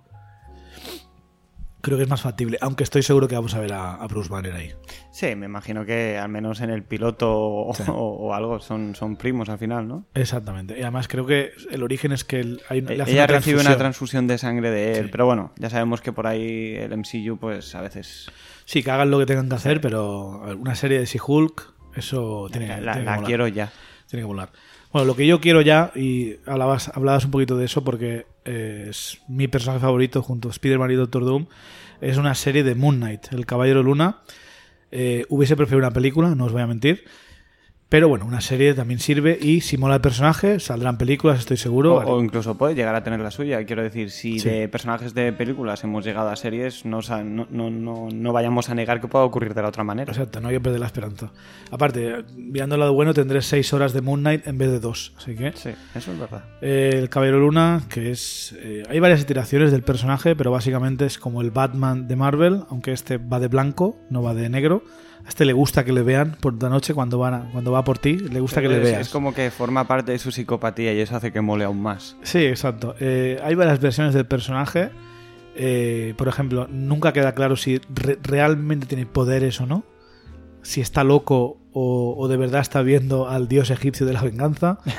[1.82, 4.30] Creo que es más factible, aunque estoy seguro que vamos a ver a, a Bruce
[4.30, 4.74] Banner ahí.
[5.12, 7.84] Sí, me imagino que al menos en el piloto o, Sí.
[7.88, 10.06] o- o algo son, son primos al final, ¿no?
[10.14, 10.78] Exactamente.
[10.78, 14.28] Y además creo que el origen es que el- hay, Ella una recibe una transfusión.
[14.28, 15.10] de sangre de él, Sí.
[15.12, 18.30] pero bueno, ya sabemos que por ahí el MCU pues a veces
[18.66, 22.48] Sí, que hagan lo que tengan que hacer, pero ver, una serie de She-Hulk, eso
[22.52, 23.72] tiene, la, tiene la- que la quiero ya.
[24.08, 24.50] Tiene que volar.
[24.92, 28.88] Bueno, lo que yo quiero ya, y hablabas, hablabas un poquito de eso porque eh,
[28.90, 31.46] es mi personaje favorito junto a Spider-Man y Doctor Doom,
[32.02, 34.22] es una serie de Moon Knight, el Caballero Luna.
[34.92, 37.04] Eh, hubiese preferido una película, no os voy a mentir.
[37.90, 41.96] Pero bueno, una serie también sirve y si mola el personaje, saldrán películas, estoy seguro.
[41.96, 43.66] O, o incluso puede llegar a tener la suya.
[43.66, 44.48] Quiero decir, si Sí.
[44.48, 49.02] de personajes de películas hemos llegado a series, no, no, no, no vayamos a negar
[49.02, 50.12] que pueda ocurrir de la otra manera.
[50.12, 51.32] Exacto, no hay que perder la esperanza.
[51.72, 55.14] Aparte, mirando el lado bueno, tendré seis horas de Moon Knight en vez de dos.
[55.18, 56.44] Así que Sí, eso es verdad.
[56.62, 58.56] Eh, el Caballero Luna, que es...
[58.60, 62.92] eh, hay varias iteraciones del personaje, pero básicamente es como el Batman de Marvel, aunque
[62.92, 64.84] este va de blanco, no va de negro.
[65.26, 67.84] A este le gusta que le vean por la noche cuando, van a- cuando va
[67.84, 69.02] por ti, le gusta que le veas.
[69.02, 72.16] es como que forma parte de su psicopatía y eso hace que mole aún más.
[72.24, 72.96] Sí, exacto.
[73.00, 74.90] Eh, hay varias versiones del personaje.
[75.56, 79.84] Eh, por ejemplo, nunca queda claro si re- realmente tiene poderes o no.
[80.62, 84.80] Si está loco o, o de verdad está viendo al dios egipcio de la venganza.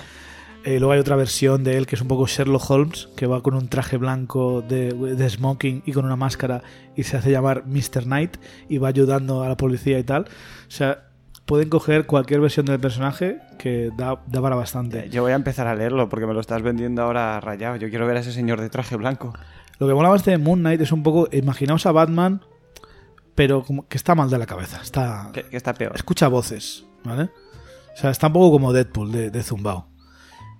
[0.64, 3.42] Eh, luego hay otra versión de él que es un poco Sherlock Holmes, que va
[3.42, 6.62] con un traje blanco de, de smoking y con una máscara
[6.94, 8.04] y se hace llamar Mr.
[8.04, 8.36] Knight
[8.68, 10.24] y va ayudando a la policía y tal.
[10.24, 11.04] O sea,
[11.46, 15.08] pueden coger cualquier versión del personaje que da, da para bastante.
[15.08, 17.76] Yo voy a empezar a leerlo porque me lo estás vendiendo ahora rayado.
[17.76, 19.32] Yo quiero ver a ese señor de traje blanco.
[19.78, 22.42] Lo que mola más de Moon Knight es un poco, imaginaos a Batman,
[23.34, 24.78] pero como que está mal de la cabeza.
[24.82, 25.92] Está, Que, que está peor.
[25.94, 27.30] escucha voces, ¿vale?
[27.94, 29.89] O sea, está un poco como Deadpool de, de Zumbao.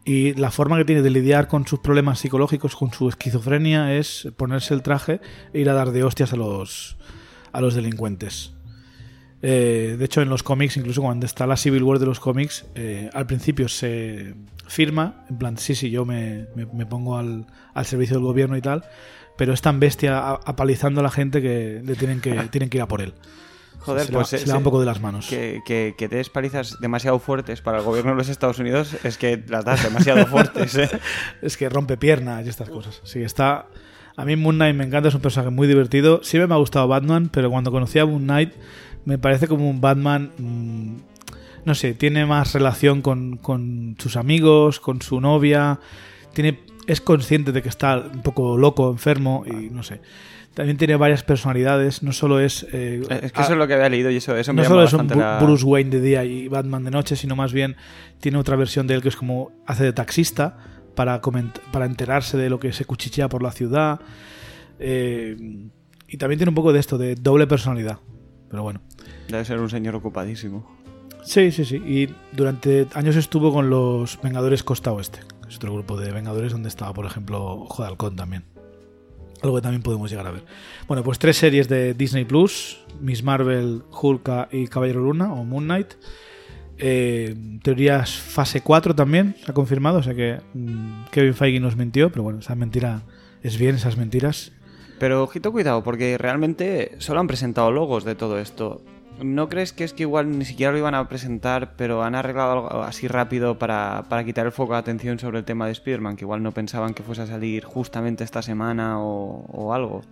[0.05, 4.29] Y la forma que tiene de lidiar con sus problemas psicológicos, con su esquizofrenia, es
[4.37, 5.21] ponerse el traje
[5.53, 6.97] e ir a dar de hostias a los,
[7.53, 8.55] a los delincuentes.
[9.43, 12.67] Eh, de hecho, en los cómics, incluso cuando está la Civil War de los cómics,
[12.75, 14.35] eh, al principio se
[14.67, 18.57] firma, en plan, sí, sí, yo me, me- me pongo al, al servicio del gobierno
[18.57, 18.85] y tal,
[19.39, 22.83] pero es tan bestia apalizando a la gente que le tienen que, tienen que ir
[22.83, 23.15] a por él.
[23.81, 25.27] Joder, se, pues eh, se le va un se- poco de las manos.
[25.27, 29.17] Que, que, que des palizas demasiado fuertes para el gobierno de los Estados Unidos es
[29.19, 30.89] que las das demasiado fuertes, ¿eh?
[31.43, 33.01] Es que rompe piernas y estas cosas.
[33.05, 33.67] Sí, está.
[34.17, 36.23] A mí Moon Knight me encanta, es un personaje muy divertido.
[36.23, 38.53] Siempre me ha gustado Batman, pero cuando conocí a Moon Knight
[39.07, 40.31] me parece como un Batman.
[40.37, 40.97] mm,
[41.65, 45.79] no sé, tiene más relación con, con sus amigos, con su novia.
[46.33, 50.01] Tiene, es consciente de que está un poco loco, enfermo y no sé.
[50.55, 52.67] También tiene varias personalidades, no solo es.
[52.73, 54.69] eh, Es que a- eso es lo que había leído y eso, eso me no
[54.69, 57.77] solo es un la- Bruce Wayne de día y Batman de noche, sino más bien
[58.21, 60.57] tiene otra versión de él que es como hace de taxista
[60.97, 61.21] para,
[61.73, 64.01] para enterarse de lo que se cuchichea por la ciudad.
[64.81, 65.37] Eh,
[66.09, 67.99] y también tiene un poco de esto, de doble personalidad.
[68.51, 68.81] Pero bueno.
[69.29, 70.69] Debe ser un señor ocupadísimo.
[71.23, 71.77] Sí, sí, sí.
[71.77, 75.21] Y durante años estuvo con los Vengadores Costa Oeste.
[75.49, 78.45] Es otro grupo de Vengadores donde estaba, por ejemplo, Ojo de Halcón también.
[79.43, 80.45] Algo que también podemos llegar a ver.
[80.87, 85.65] Bueno, pues tres series de Disney Plus: Miss Marvel, Hulk y Caballero Luna o Moon
[85.65, 85.95] Knight.
[86.83, 89.99] Eh, teorías fase 4 también se ha confirmado.
[89.99, 93.03] O sea que mm, Kevin Feige nos mintió, pero bueno, esa mentira
[93.43, 94.53] es bien, esas mentiras.
[94.99, 98.83] Pero ojito, cuidado, porque realmente solo han presentado logos de todo esto.
[99.23, 102.53] ¿No crees que es que igual ni siquiera lo iban a presentar, pero han arreglado
[102.53, 106.17] algo así rápido para, para quitar el foco de atención sobre el tema de Spider-Man?
[106.17, 110.03] Que igual no pensaban que fuese a salir justamente esta semana o, o algo.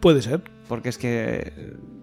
[0.00, 0.42] Puede ser.
[0.68, 1.52] Porque es que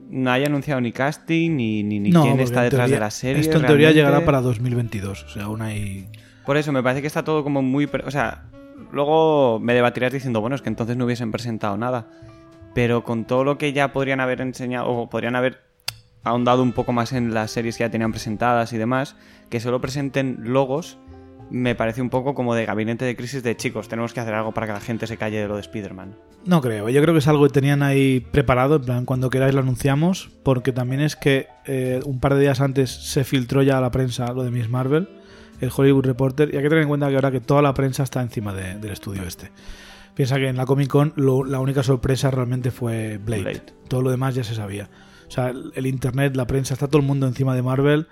[0.10, 3.12] no haya anunciado ni casting ni, ni, ni No, quién está detrás teoría- de la
[3.12, 3.42] serie.
[3.42, 5.24] Esto en teoría llegará para 2022.
[5.24, 6.08] O sea, aún hay.
[6.46, 7.88] Por eso me parece que está todo como muy...
[8.06, 8.46] O sea,
[8.92, 12.08] luego me debatirás diciendo, bueno, es que entonces no hubiesen presentado nada.
[12.74, 15.60] Pero con todo lo que ya podrían haber enseñado, o podrían haber
[16.24, 19.16] ahondado un poco más en las series que ya tenían presentadas y demás,
[19.50, 20.98] que solo presenten logos,
[21.52, 24.52] me parece un poco como de gabinete de crisis de chicos, tenemos que hacer algo
[24.54, 26.16] para que la gente se calle de lo de Spider-Man.
[26.46, 29.54] No creo, yo creo que es algo que tenían ahí preparado, en plan, cuando queráis
[29.56, 33.78] lo anunciamos, porque también es que eh, un par de días antes se filtró ya
[33.80, 35.10] a la prensa lo de Miss Marvel,
[35.60, 38.04] el Hollywood Reporter, y hay que tener en cuenta que ahora que toda la prensa
[38.04, 39.52] está encima de- del estudio este.
[40.14, 43.42] Piensa que en la Comic Con lo- la única sorpresa realmente fue Blade.
[43.42, 43.64] Blade.
[43.88, 44.90] Todo lo demás ya se sabía.
[45.30, 48.08] O sea, el, el internet, la prensa, está todo el mundo encima de Marvel.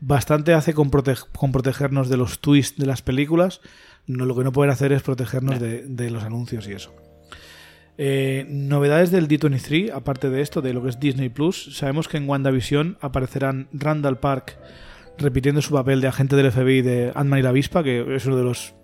[0.00, 3.60] Bastante hace con, prote- con protegernos de los twists de las películas.
[4.06, 6.92] No, lo que no pueden hacer es protegernos de, de los anuncios y eso.
[7.96, 11.76] Eh, novedades del D23, aparte de esto, de lo que es Disney Plus.
[11.76, 14.58] Sabemos que en WandaVision aparecerán Randall Park
[15.16, 18.36] repitiendo su papel de agente del FBI de Ant-Man y la avispa, que es uno
[18.36, 18.74] de los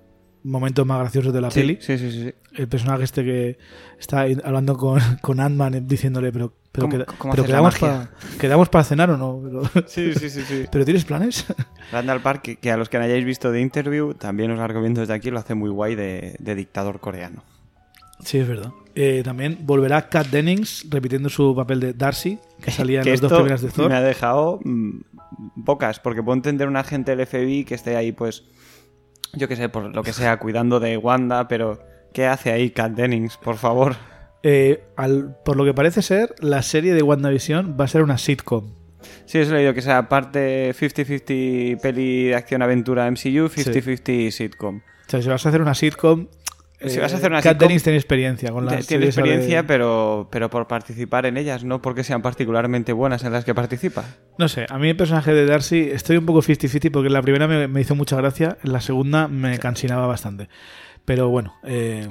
[0.45, 1.79] momentos más graciosos de la Sí, peli.
[1.81, 2.35] sí, sí, sí, sí.
[2.57, 3.59] El personaje este que
[3.99, 8.11] está hablando con, con Ant-Man diciéndole, pero, pero, ¿Cómo- queda- cómo pero quedamos, para
[8.41, 9.41] quedamos para cenar o no.
[9.71, 10.65] Pero, Sí, sí, sí, sí.
[10.71, 11.47] ¿pero tienes planes?
[11.93, 14.67] Randall Park, que, que a los que no hayáis visto de Interview, también os la
[14.67, 17.43] recomiendo desde aquí, lo hace muy guay de, de dictador coreano.
[18.25, 18.73] Sí, es verdad.
[18.95, 23.21] Eh, también volverá Kat Dennings repitiendo su papel de Darcy, que salía en que las
[23.23, 23.89] dos primeras de Thor.
[23.89, 25.01] me ha dejado mm,
[25.65, 28.45] pocas, porque puedo entender un agente del FBI que esté ahí, pues,
[29.35, 31.81] yo qué sé, por lo que sea, cuidando de Wanda, pero
[32.13, 33.97] ¿qué hace ahí Kat Dennings, por favor?
[34.43, 38.19] Eh, al- por lo que parece ser, la serie de WandaVision va a ser una
[38.19, 38.73] sitcom.
[39.25, 44.77] Sí, eso he leído que sea parte 50-50 peli de acción-aventura MCU, 50-50 sitcom.
[44.79, 46.29] O sea, si vas a hacer una sitcom...
[46.87, 50.29] Si vas a hacer una Kat sitcom, tiene experiencia con la Tiene de- experiencia, pero,
[50.33, 54.05] pero por participar en ellas, no porque sean particularmente buenas en las que participa.
[54.39, 57.47] No sé, a mí el personaje de Darcy estoy un poco 50-50 porque la primera
[57.47, 60.49] me, me hizo mucha gracia, en la segunda me cansinaba bastante.
[61.05, 62.09] Pero bueno, eh,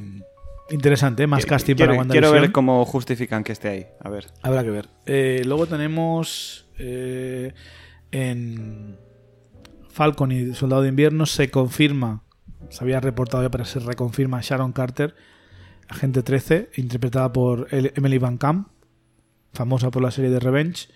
[0.69, 1.27] interesante, ¿eh?
[1.27, 2.41] más casting quiero, para quiero WandaVision.
[2.41, 3.87] ver cómo justifican que esté ahí.
[4.01, 4.27] A ver.
[4.43, 4.87] Habrá que ver.
[5.07, 7.53] Eh, luego tenemos eh,
[8.11, 8.97] en
[9.89, 12.23] Falcon y Soldado de Invierno se confirma,
[12.69, 15.15] se había reportado ya, pero se reconfirma Sharon Carter,
[15.87, 18.67] agente 13, interpretada por Emily Van Camp,
[19.53, 20.89] famosa por la serie de Revenge,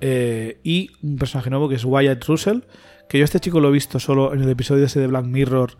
[0.00, 2.60] eh, y un personaje nuevo que es Wyatt Russell,
[3.08, 5.78] que yo este chico lo he visto solo en el episodio ese de Black Mirror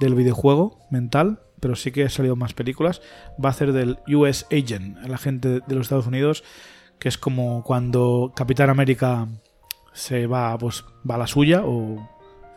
[0.00, 3.02] del videojuego mental, pero sí que ha salido más películas.
[3.42, 6.42] Va a hacer del US Agent, el agente de los Estados Unidos,
[6.98, 9.28] que es como cuando Capitán América
[9.92, 12.08] se va, pues, va a la suya o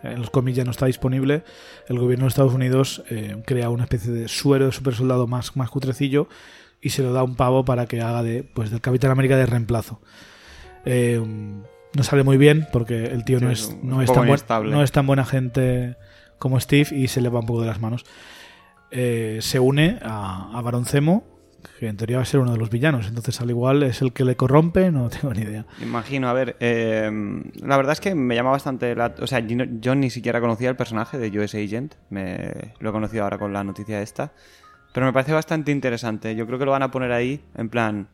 [0.03, 1.43] en los cómics ya no está disponible.
[1.87, 5.55] El gobierno de Estados Unidos eh, crea una especie de suero de super soldado más,
[5.55, 6.27] más cutrecillo
[6.81, 9.37] y se lo da a un pavo para que haga de, pues, del Capitán América
[9.37, 10.01] de reemplazo.
[10.85, 11.21] Eh,
[11.95, 14.39] no sale muy bien porque el tío Sí, no, es no, es tan buen-
[14.71, 15.95] no es tan buena gente
[16.39, 18.03] como Steve y se le va un poco de las manos.
[18.91, 21.23] Eh, se une a, a Barón Zemo,
[21.79, 23.07] que en teoría va a ser uno de los villanos.
[23.07, 25.65] Entonces, al igual es el que le corrompe, no tengo ni idea.
[25.81, 27.09] Imagino, a ver, eh,
[27.61, 29.13] la verdad es que me llama bastante la...
[29.21, 32.89] O sea, yo, no- yo ni siquiera conocía el personaje de US Agent, me, lo
[32.89, 34.31] he conocido ahora con la noticia esta,
[34.93, 36.35] pero me parece bastante interesante.
[36.35, 38.07] Yo creo que lo van a poner ahí, en plan,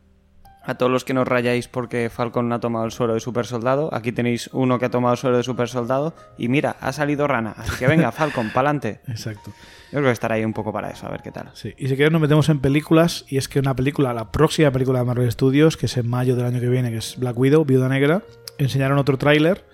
[0.64, 3.94] a todos los que nos rayáis porque Falcon ha tomado el suero de super soldado,
[3.94, 7.28] aquí tenéis uno que ha tomado el suero de super soldado, y mira, ha salido
[7.28, 9.00] rana, así que venga, Falcon, pa'lante.
[9.08, 9.52] Exacto.
[9.92, 11.50] Yo creo que estará ahí un poco para eso, a ver qué tal.
[11.54, 11.74] Sí.
[11.78, 15.00] Y si quieres nos metemos en películas, y es que una película, la próxima película
[15.00, 17.66] de Marvel Studios, que es en mayo del año que viene, que es Black Widow,
[17.66, 18.22] Viuda Negra,
[18.58, 19.66] enseñaron otro tráiler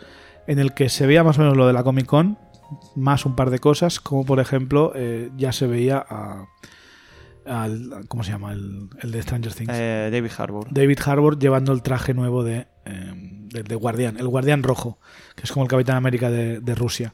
[0.48, 2.38] en el que se veía más o menos lo de la Comic Con,
[2.96, 6.46] más un par de cosas, como por ejemplo, eh, ya se veía a...
[7.46, 8.54] al- ¿Cómo se llama?
[8.54, 9.72] El, el de Stranger Things.
[9.76, 10.68] Eh, David Harbour.
[10.72, 14.98] David Harbour llevando el traje nuevo de, eh, de, de Guardián, el Guardián Rojo,
[15.36, 17.14] que es como el Capitán América de, de Rusia.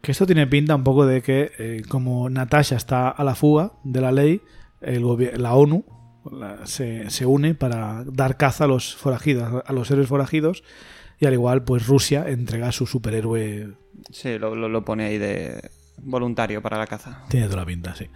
[0.00, 3.72] Que esto tiene pinta un poco de que, eh, como Natasha está a la fuga
[3.84, 4.40] de la ley,
[4.80, 5.02] el
[5.42, 5.84] la ONU
[6.30, 10.62] la- se, se une para dar caza a los forajidos, a los héroes forajidos,
[11.18, 13.70] y al igual, pues Rusia entrega a su superhéroe.
[14.10, 15.68] Sí, lo, lo- lo pone ahí de
[16.02, 17.24] voluntario para la caza.
[17.28, 18.06] Tiene toda la pinta, sí.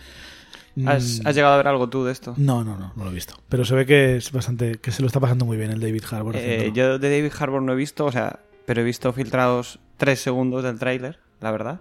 [0.87, 2.33] ¿Has, Mm, has llegado a ver algo tú de esto?
[2.39, 3.35] No, no, no, no lo he visto.
[3.51, 6.03] Pero se ve que es bastante, que se lo está pasando muy bien el David
[6.11, 6.35] Harbour.
[6.39, 10.21] Eh, yo de David Harbour no he visto, o sea, pero he visto filtrados tres
[10.21, 11.81] segundos del tráiler, la verdad.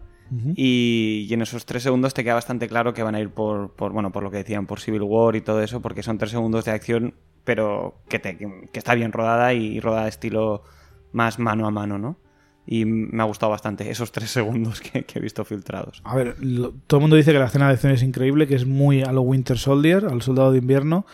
[0.55, 3.72] Y, y en esos tres segundos te queda bastante claro que van a ir por,
[3.76, 6.32] por, bueno, por lo que decían, por Civil War y todo eso, porque son tres
[6.32, 10.64] segundos de acción, pero que, te, que está bien rodada y rodada estilo
[11.12, 12.18] más mano a mano, ¿no?
[12.66, 16.01] Y me ha gustado bastante esos tres segundos que, que he visto filtrados.
[16.05, 18.55] A ver, lo- todo el mundo dice que la escena de acción es increíble, que
[18.55, 21.05] es muy a lo Winter Soldier, al Soldado de Invierno,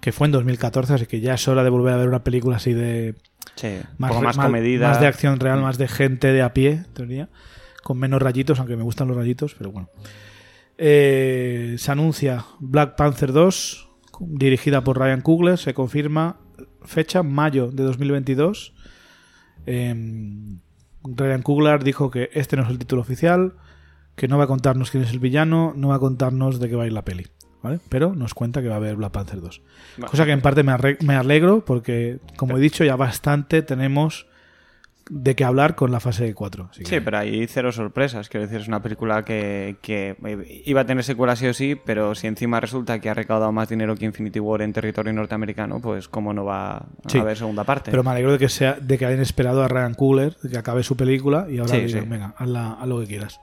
[0.00, 2.56] que fue en 2014, así que ya es hora de volver a ver una película
[2.56, 3.16] así de
[3.56, 4.88] Sí, un más, poco más, más- comedida.
[4.88, 7.28] más de acción real, más de gente de a pie, teoría,
[7.82, 9.88] con menos rayitos, aunque me gustan los rayitos, pero bueno.
[10.78, 13.88] Eh, se anuncia Black Panther 2,
[14.20, 16.40] dirigida por Ryan Coogler, se confirma
[16.84, 18.74] fecha mayo de 2022.
[19.66, 19.94] Eh,
[21.04, 23.54] Ryan Coogler dijo que este no es el título oficial,
[24.16, 26.76] que no va a contarnos quién es el villano, no va a contarnos de qué
[26.76, 27.26] va a ir la peli.
[27.62, 27.78] ¿vale?
[27.88, 29.62] Pero nos cuenta que va a haber Black Panther 2.
[29.96, 34.26] Bueno, Cosa que en parte me alegro porque, como he dicho, ya bastante tenemos
[35.10, 36.68] de qué hablar con la fase 4.
[36.70, 38.28] así que- Sí, pero hay cero sorpresas.
[38.28, 40.16] Quiero decir, es una película que, que
[40.64, 43.68] iba a tener secuela sí o sí, pero si encima resulta que ha recaudado más
[43.68, 46.86] dinero que Infinity War en territorio norteamericano, pues cómo no va a
[47.20, 47.90] haber segunda parte.
[47.90, 50.82] Pero me alegro de que sea de que hayan esperado a Ryan Coogler, que acabe
[50.82, 53.40] su película y ahora Sí, venga, hazla- haz lo que quieras.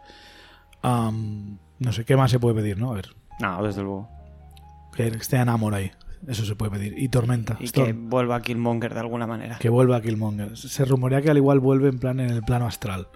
[0.81, 2.91] Am, no sé, ¿qué más se puede pedir, no?
[2.91, 3.09] A ver,
[3.41, 4.09] No, desde luego.
[4.95, 5.91] que esté Namor ahí.
[6.27, 6.93] Eso se puede pedir.
[6.97, 7.57] Y Tormenta.
[7.59, 7.87] Y Storm.
[7.87, 9.57] que vuelva Killmonger de alguna manera.
[9.59, 10.57] Que vuelva a Killmonger.
[10.57, 13.07] Se rumorea que al igual vuelve en plan en el plano astral.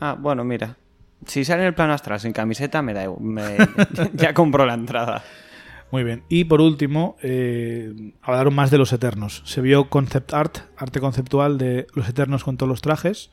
[0.00, 0.76] Ah, bueno, mira.
[1.26, 3.20] Si sale en el plano astral sin camiseta, me da igual.
[3.20, 3.56] me-
[4.14, 5.22] ya compro la entrada.
[5.90, 6.22] Muy bien.
[6.28, 9.42] Y por último, eh, hablaron más de los Eternos.
[9.44, 13.30] Se vio concept art, arte conceptual de los Eternos con todos los trajes.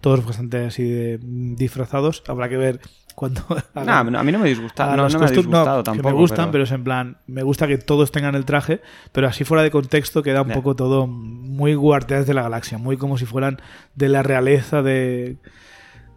[0.00, 2.22] Todos bastante así de, mm, disfrazados.
[2.28, 2.80] Habrá que ver
[3.14, 3.42] cuando...
[3.74, 4.96] No, a mí no me disgusta.
[4.96, 6.08] No, me ha disgustado no, tampoco.
[6.08, 6.64] Que me gustan, pero...
[6.64, 7.18] es en plan...
[7.26, 8.80] Me gusta que todos tengan el traje,
[9.12, 12.78] pero así fuera de contexto queda un poco todo muy guardianes de la galaxia.
[12.78, 13.60] Muy como si fueran
[13.94, 15.38] de la realeza de...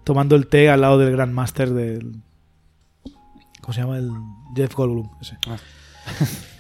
[0.04, 2.22] Tomando el té al lado del Grand Master del...
[3.62, 3.98] ¿Cómo se llama?
[3.98, 4.12] El
[4.56, 5.10] Jeff Goldblum.
[5.22, 5.38] ese.
[5.48, 5.58] Ah.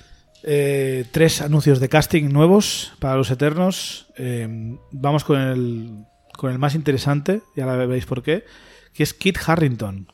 [0.47, 4.13] Eh, tres anuncios de casting nuevos para los Eternos.
[4.15, 6.05] Eh, vamos con el,
[6.37, 8.45] con el más interesante, ya la veis por qué,
[8.93, 10.07] que es Kit Harrington.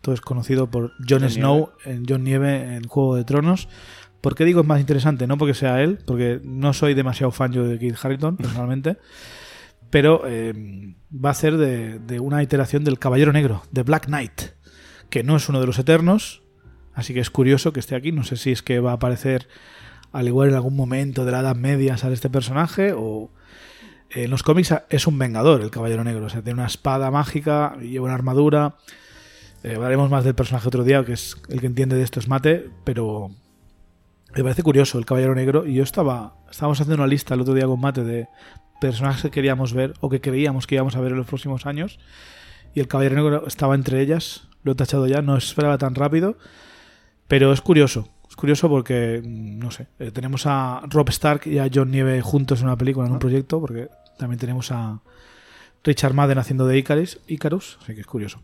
[0.00, 3.68] Todo es conocido por Jon Jon Snow en John Nieve en Juego de Tronos.
[4.20, 5.26] ¿Por qué digo es más interesante?
[5.26, 8.98] No porque sea él, porque no soy demasiado fan yo de Kit Harrington, personalmente.
[9.90, 14.42] Pero eh, va a ser de, de una iteración del Caballero Negro, de Black Knight,
[15.08, 16.42] que no es uno de los Eternos,
[16.94, 18.12] Así que es curioso que esté aquí.
[18.12, 19.48] No sé si es que va a aparecer
[20.12, 23.30] al igual en algún momento de la Edad Media sale este personaje o
[24.10, 26.26] en los cómics es un vengador el Caballero Negro.
[26.26, 28.76] O sea, tiene una espada mágica y lleva una armadura.
[29.62, 32.28] Eh, hablaremos más del personaje otro día, que es el que entiende de esto es
[32.28, 33.30] Mate, pero
[34.34, 35.66] me parece curioso el Caballero Negro.
[35.66, 38.28] Y yo estaba, estábamos haciendo una lista el otro día con Mate de
[38.80, 41.98] personajes que queríamos ver o que creíamos que íbamos a ver en los próximos años.
[42.74, 44.48] Y el Caballero Negro estaba entre ellas.
[44.62, 46.38] Lo he tachado ya, no esperaba tan rápido.
[47.28, 48.08] Pero es curioso.
[48.28, 52.20] Es curioso porque, mm, no sé, eh, tenemos a Rob Stark y a John Nieve
[52.22, 53.88] juntos en una película, en un proyecto, porque
[54.18, 55.00] también tenemos a
[55.84, 58.40] Richard Madden haciendo de Icarus, Icarus así que es curioso.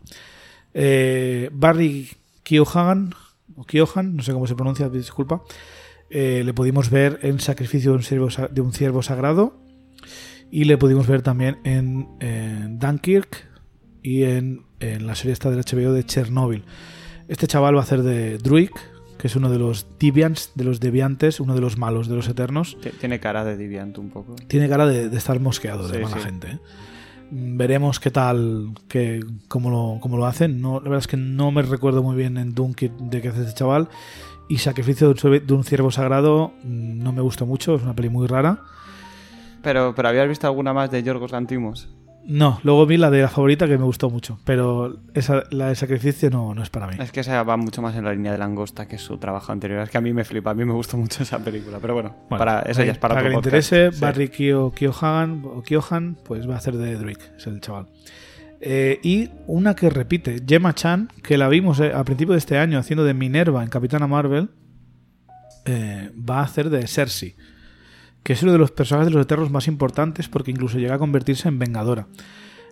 [0.79, 2.07] Eh, Barry
[2.43, 3.15] Keoghan,
[3.55, 5.41] o Keoghan, no sé cómo se pronuncia, disculpa,
[6.11, 9.59] eh, le pudimos ver en Sacrificio de un ciervo, sa- de un ciervo sagrado
[10.51, 13.45] y le pudimos ver también en, en Dunkirk
[14.03, 16.63] y en, en la serie esta del HBO de Chernobyl.
[17.27, 18.69] Este chaval va a hacer de Druid,
[19.17, 22.29] que es uno de los Deviants, de los Deviantes, uno de los malos de los
[22.29, 22.77] Eternos.
[22.99, 24.35] Tiene cara de Deviant un poco.
[24.47, 26.23] Tiene cara de, de estar mosqueado, de Sí, mala sí.
[26.23, 26.47] gente.
[26.51, 26.59] ¿eh?
[27.29, 30.61] Veremos qué tal, que, cómo, lo, cómo lo hacen.
[30.61, 33.41] No, la verdad es que no me recuerdo muy bien en Dunkirk de qué hace
[33.41, 33.89] este chaval.
[34.49, 37.83] Y Sacrificio de un sueve- de un ciervo sagrado mm, no me gustó mucho, es
[37.83, 38.61] una peli muy rara.
[39.61, 41.89] Pero, pero ¿habías visto alguna más de Yorgos Lantimos?
[42.27, 45.75] No, luego vi la de la favorita que me gustó mucho, pero esa, la de
[45.75, 46.95] Sacrificio no, no es para mí.
[46.99, 49.79] Es que esa va mucho más en la línea de Langosta que su trabajo anterior.
[49.79, 51.79] Es que a mí me flipa, a mí me gustó mucho esa película.
[51.81, 54.01] Pero bueno, Bueno, para, eso ya es para, que otro le interese, Sí.
[54.01, 57.87] Barry o Kyohan, pues va a hacer de Druid, es el chaval.
[58.59, 62.57] Eh, y una que repite, Gemma Chan, que la vimos eh, a principio de este
[62.57, 64.49] año haciendo de Minerva en Capitana Marvel,
[65.65, 67.35] eh, va a hacer de Cersei,
[68.27, 70.99] que es uno de los personajes de los Eternos más importantes porque incluso llega a
[70.99, 72.07] convertirse en Vengadora.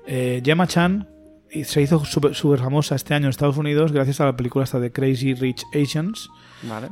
[0.05, 1.07] Eh, Gemma Chan
[1.49, 4.81] y se hizo súper famosa este año en Estados Unidos gracias a la película esta
[4.81, 6.29] de Crazy Rich Asians,
[6.63, 6.89] Vale.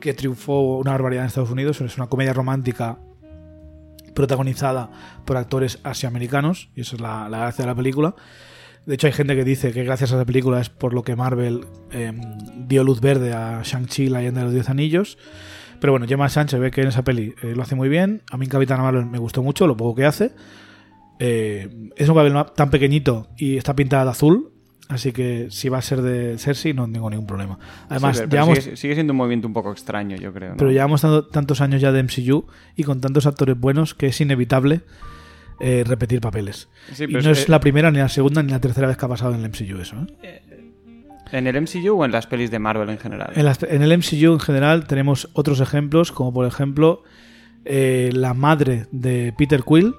[0.00, 1.80] que triunfó una barbaridad en Estados Unidos.
[1.80, 2.98] Es una comedia romántica
[4.14, 4.90] protagonizada
[5.24, 8.14] por actores asiamericanos, y eso es la, la gracia de la película.
[8.84, 11.16] De hecho, hay gente que dice que gracias a esa película es por lo que
[11.16, 12.12] Marvel eh,
[12.54, 15.16] dio luz verde a Shang-Chi, la leyenda de los Diez Anillos.
[15.80, 18.22] Pero bueno, Gemma se ve que en esa peli eh, lo hace muy bien.
[18.30, 20.32] A mí en Capitana Marvel me gustó mucho, lo poco que hace.
[21.18, 24.52] Eh, es un papel tan pequeñito y está pintada de azul,
[24.88, 27.58] así que si va a ser de Cersei no tengo ningún problema.
[27.88, 30.50] Además, Sí, pero llevamos sigue, sigue siendo un movimiento un poco extraño, yo creo.
[30.50, 30.56] ¿no?
[30.56, 34.20] pero llevamos tanto- tantos años ya de MCU y con tantos actores buenos que es
[34.20, 34.82] inevitable
[35.60, 36.68] eh, repetir papeles.
[36.92, 38.96] Sí, y pero no es- es la primera, ni la segunda, ni la tercera vez
[38.96, 39.96] que ha pasado en el MCU eso.
[40.22, 40.42] ¿eh?
[41.32, 43.32] ¿En el MCU o en las pelis de Marvel en general?
[43.34, 47.02] En, las- en el MCU en general tenemos otros ejemplos, como por ejemplo
[47.64, 49.94] eh, la madre de Peter Quill,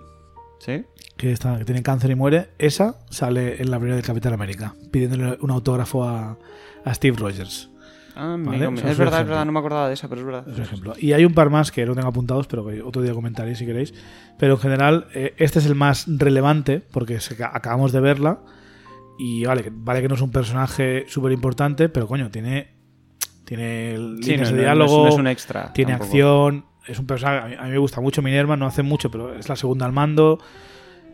[0.60, 0.84] ¿Sí?
[1.18, 4.74] que, está, que tiene cáncer y muere, esa sale en la primera del Capitán América,
[4.92, 6.38] pidiéndole un autógrafo a,
[6.86, 7.70] a Steve Rogers.
[8.16, 10.20] Ah, Vale, o sea, es es verdad, es verdad, no me acordaba de esa, pero
[10.22, 10.44] es verdad.
[10.44, 10.94] Por ejemplo.
[11.00, 13.66] Y hay un par más que no tengo apuntados, pero que otro día comentaré si
[13.66, 13.94] queréis.
[14.38, 18.40] Pero en general, eh, este es el más relevante, porque se- acabamos de verla.
[19.20, 22.72] Y vale, que- vale que no es un personaje súper importante, pero coño, tiene,
[23.46, 25.74] tiene Sí, líneas no, de no, no es- diálogo, no es un extra.
[25.74, 26.06] tiene tampoco.
[26.12, 27.38] acción, es un personaje.
[27.46, 29.86] A mí, a mí me gusta mucho Minerva, no hace mucho, pero es la segunda
[29.86, 30.40] al mando.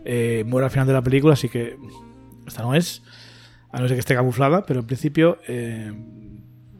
[0.08, 1.78] eh, muere al final de la película, así que
[2.45, 3.01] esta no es,
[3.72, 5.91] a no ser que esté camuflada, pero en principio, eh,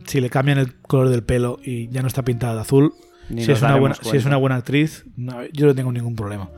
[0.06, 2.94] si le cambian el color del pelo y ya no está pintada de azul,
[3.30, 6.16] Ni si es, una buena, si es una buena actriz, no, yo no tengo ningún
[6.16, 6.52] problema.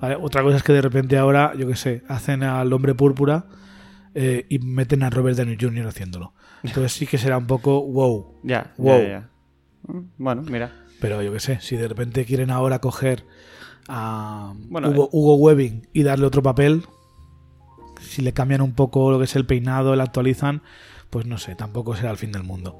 [0.00, 0.16] ¿Vale?
[0.20, 3.44] Otra cosa es que de repente ahora, yo qué sé, hacen al hombre púrpura
[4.14, 5.86] eh, y meten a Robert Downey Jr.
[5.86, 6.34] haciéndolo.
[6.62, 8.34] Entonces sí que será un poco wow.
[8.42, 8.98] Ya, Wow.
[9.02, 9.30] ya, ya.
[9.88, 10.72] Mm, Bueno, mira.
[11.00, 13.24] Pero yo qué sé, si de repente quieren ahora coger
[13.88, 16.82] a Bueno, Hugo, Hugo Webbing y darle otro papel,
[18.00, 20.62] si le cambian un poco lo que es el peinado, le actualizan,
[21.08, 22.78] pues no sé, tampoco será el fin del mundo.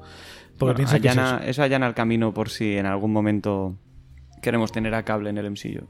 [0.57, 1.49] Porque Bueno, piensa que es allana- eso.
[1.49, 3.75] eso allana el camino por si en algún momento
[4.41, 5.87] queremos tener a cable en el MCU.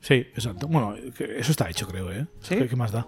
[0.00, 0.68] Sí, exacto.
[0.68, 2.26] Bueno, eso está hecho, creo, ¿eh?
[2.40, 2.56] ¿Sí?
[2.56, 3.06] ¿Qué, qué más da?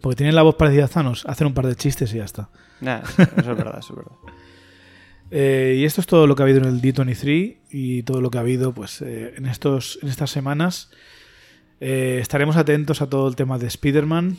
[0.00, 2.50] Porque tienen la voz parecida a Thanos, hacen un par de chistes y ya está.
[2.80, 4.16] Nah, eso es verdad, eso es verdad.
[5.32, 8.30] Eh, y esto es todo lo que ha habido en el D23 y todo lo
[8.30, 10.92] que ha habido pues eh, en, estos, en estas semanas.
[11.80, 14.36] Eh, estaremos atentos a todo el tema de Spider-Man.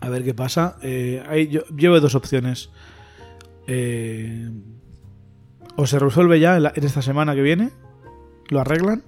[0.00, 0.78] A ver qué pasa.
[0.82, 2.70] Hay- yo llevo dos opciones.
[5.76, 7.70] O se resuelve ya en, la- en esta semana que viene,
[8.48, 9.04] lo arreglan,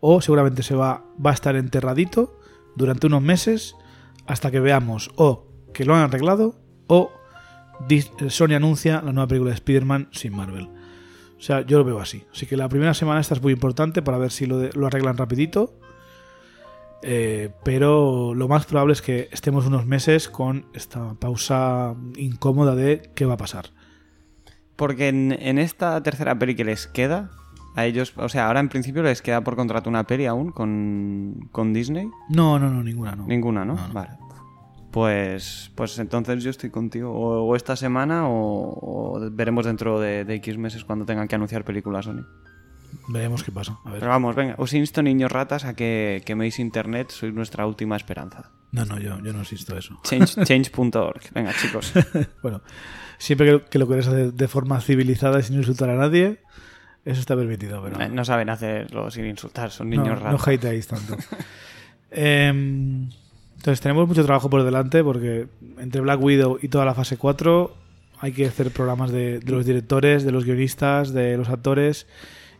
[0.00, 2.38] o seguramente se va, va a estar enterradito
[2.76, 3.74] durante unos meses
[4.26, 7.10] hasta que veamos o que lo han arreglado o
[7.88, 10.68] Dis- Sony anuncia la nueva película de Spider-Man sin Marvel.
[11.38, 12.24] O sea, yo lo veo así.
[12.32, 15.78] Así que la primera semana esta es muy importante para ver si lo arreglan rapidito.
[17.02, 23.10] Eh, pero lo más probable es que estemos unos meses con esta pausa incómoda de
[23.14, 23.66] qué va a pasar.
[24.76, 27.30] Porque en, en esta tercera peli que les queda,
[27.76, 31.48] a ellos, o sea, ahora en principio les queda por contrato una peli aún con,
[31.52, 32.08] con Disney.
[32.30, 33.26] No, no, no, ninguna, no.
[33.26, 33.74] Ninguna, ¿no?
[33.76, 33.94] No, no.
[33.94, 34.10] Vale.
[34.90, 37.12] Pues, pues entonces yo estoy contigo.
[37.12, 41.34] O, o esta semana o, o veremos dentro de, de X meses cuando tengan que
[41.34, 42.24] anunciar películas Sony.
[43.08, 43.78] Veremos qué pasa.
[43.84, 43.98] A ver.
[44.00, 48.52] Pero vamos, venga, os insto, niños ratas, a que queméis internet, sois nuestra última esperanza.
[48.72, 50.00] No, no, yo, yo no insisto a eso.
[50.02, 51.20] Change- Change.org.
[51.34, 51.92] Venga, chicos.
[52.42, 52.62] Bueno,
[53.18, 56.40] siempre que, que lo quieres hacer de forma civilizada y sin insultar a nadie,
[57.06, 57.82] eso está permitido.
[57.82, 60.48] Pero Eh, No saben hacerlo sin insultar, son no, niños no ratas.
[60.48, 61.16] hateéis tanto.
[62.10, 63.08] Em,
[63.56, 65.48] entonces tenemos mucho trabajo por delante porque
[65.78, 67.74] entre Black Widow y toda la fase 4
[68.20, 72.06] hay que hacer programas de, de los directores, de los guionistas, de los actores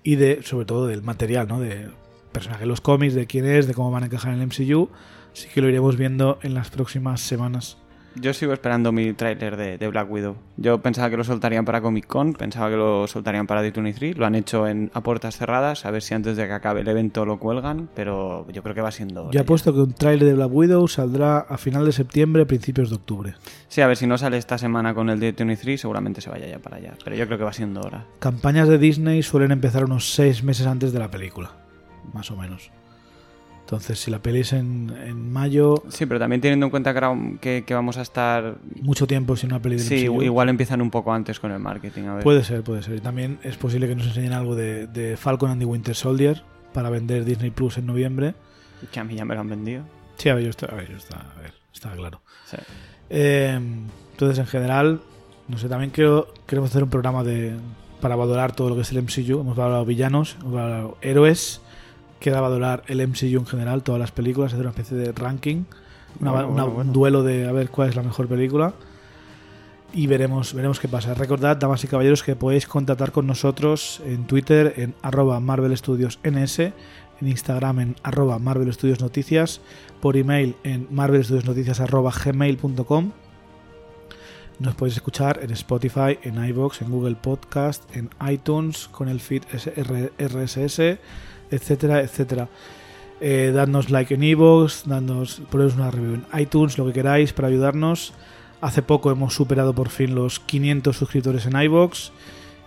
[0.03, 1.61] y de sobre todo del material, ¿no?
[1.61, 1.89] De
[2.33, 4.91] personajes de los cómics, de quién es, de cómo van a encajar en el MCU.
[5.33, 7.79] Así que lo iremos viendo en las próximas semanas.
[8.21, 10.37] Yo sigo esperando mi tráiler de, de Black Widow.
[10.57, 14.17] Yo pensaba que lo soltarían para Comic Con, pensaba que lo soltarían para D23.
[14.17, 16.89] Lo han hecho en, a puertas cerradas, a ver si antes de que acabe el
[16.89, 19.25] evento lo cuelgan, pero yo creo que va siendo...
[19.25, 19.41] hora Yo ya.
[19.43, 23.35] apuesto que un tráiler de Black Widow saldrá a final de septiembre, principios de octubre.
[23.69, 26.59] Sí, a ver si no sale esta semana con el D23, seguramente se vaya ya
[26.59, 26.95] para allá.
[27.05, 28.07] Pero yo creo que va siendo hora.
[28.19, 31.51] Campañas de Disney suelen empezar unos seis meses antes de la película,
[32.15, 32.71] más o menos.
[33.67, 36.95] Entonces, si la peli es en, en mayo, Sí, pero también teniendo en cuenta
[37.41, 38.59] que, vamos a estar...
[38.81, 40.23] mucho tiempo sin una peli del Sí, MCU.
[40.23, 42.05] igual empiezan un poco antes con el marketing.
[42.05, 42.23] A ver.
[42.23, 42.95] Puede ser, puede ser.
[42.95, 46.45] Y también es posible que nos enseñen algo de, de Falcon and the Winter Soldier
[46.73, 48.37] para vender Disney Plus en noviembre.
[48.93, 49.83] Que a mí ya me lo han vendido.
[50.17, 52.21] Sí, a ver, yo está, a ver, yo está, a ver, está claro.
[52.49, 52.57] Sí.
[53.11, 53.59] Eh,
[54.13, 55.01] entonces, en general,
[55.49, 57.57] no sé, también quiero, queremos hacer un programa de
[58.01, 59.41] para valorar todo lo que es el MCU.
[59.41, 61.61] Hemos valorado villanos, hemos valorado héroes.
[62.21, 65.65] Queda valorar el MCU en general, todas las películas, hacer una especie de ranking,
[66.21, 66.89] una- Bueno, una- bueno, bueno.
[66.91, 68.73] un duelo de a ver cuál es la mejor película.
[69.93, 71.15] Y veremos, veremos qué pasa.
[71.15, 76.19] Recordad, damas y caballeros, que podéis contactar con nosotros en Twitter en arroba Marvel Studios
[76.23, 76.73] NS,
[77.21, 79.61] en Instagram en arroba Marvel Studios Noticias,
[80.01, 83.13] por email en marvelstudiosnoticias arroba gmail.com.
[84.59, 89.43] Nos podéis escuchar en Spotify, en iBox, en Google Podcast, en iTunes, con el feed
[90.19, 90.99] RSS,
[91.51, 92.49] etcétera, etcétera.
[93.21, 93.53] Eh,
[93.89, 98.13] like en iVoox, dadnos, poneros una review en iTunes, lo que queráis para ayudarnos.
[98.61, 102.11] Hace poco hemos superado por fin los 500 suscriptores en iVoox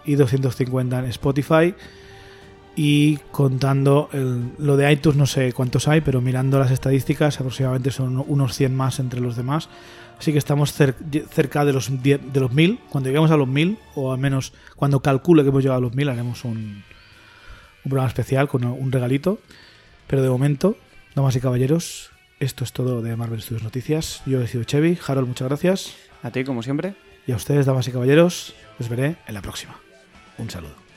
[0.06, 1.74] y 250 en Spotify.
[2.76, 7.92] Y contando el- lo de iTunes, no sé cuántos hay, pero mirando las estadísticas, aproximadamente
[7.92, 9.68] son unos 100 más entre los demás.
[10.18, 10.96] Así que estamos cer-
[11.30, 12.80] cerca de los, 10 de los 1000.
[12.90, 15.94] Cuando lleguemos a los 1000, o al menos cuando calcule que hemos llegado a los
[15.94, 16.84] 1000, haremos un,
[17.84, 19.40] un programa especial con un regalito.
[20.08, 20.76] Pero de momento,
[21.16, 24.22] damas y caballeros, esto es todo de Marvel Studios Noticias.
[24.26, 24.98] Yo he sido Chevy.
[25.06, 25.96] Harold, muchas gracias.
[26.24, 26.96] A ti, como siempre.
[27.28, 29.80] Y a ustedes, damas y caballeros, os veré en la próxima.
[30.38, 30.89] Un saludo.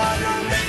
[0.00, 0.59] wanna make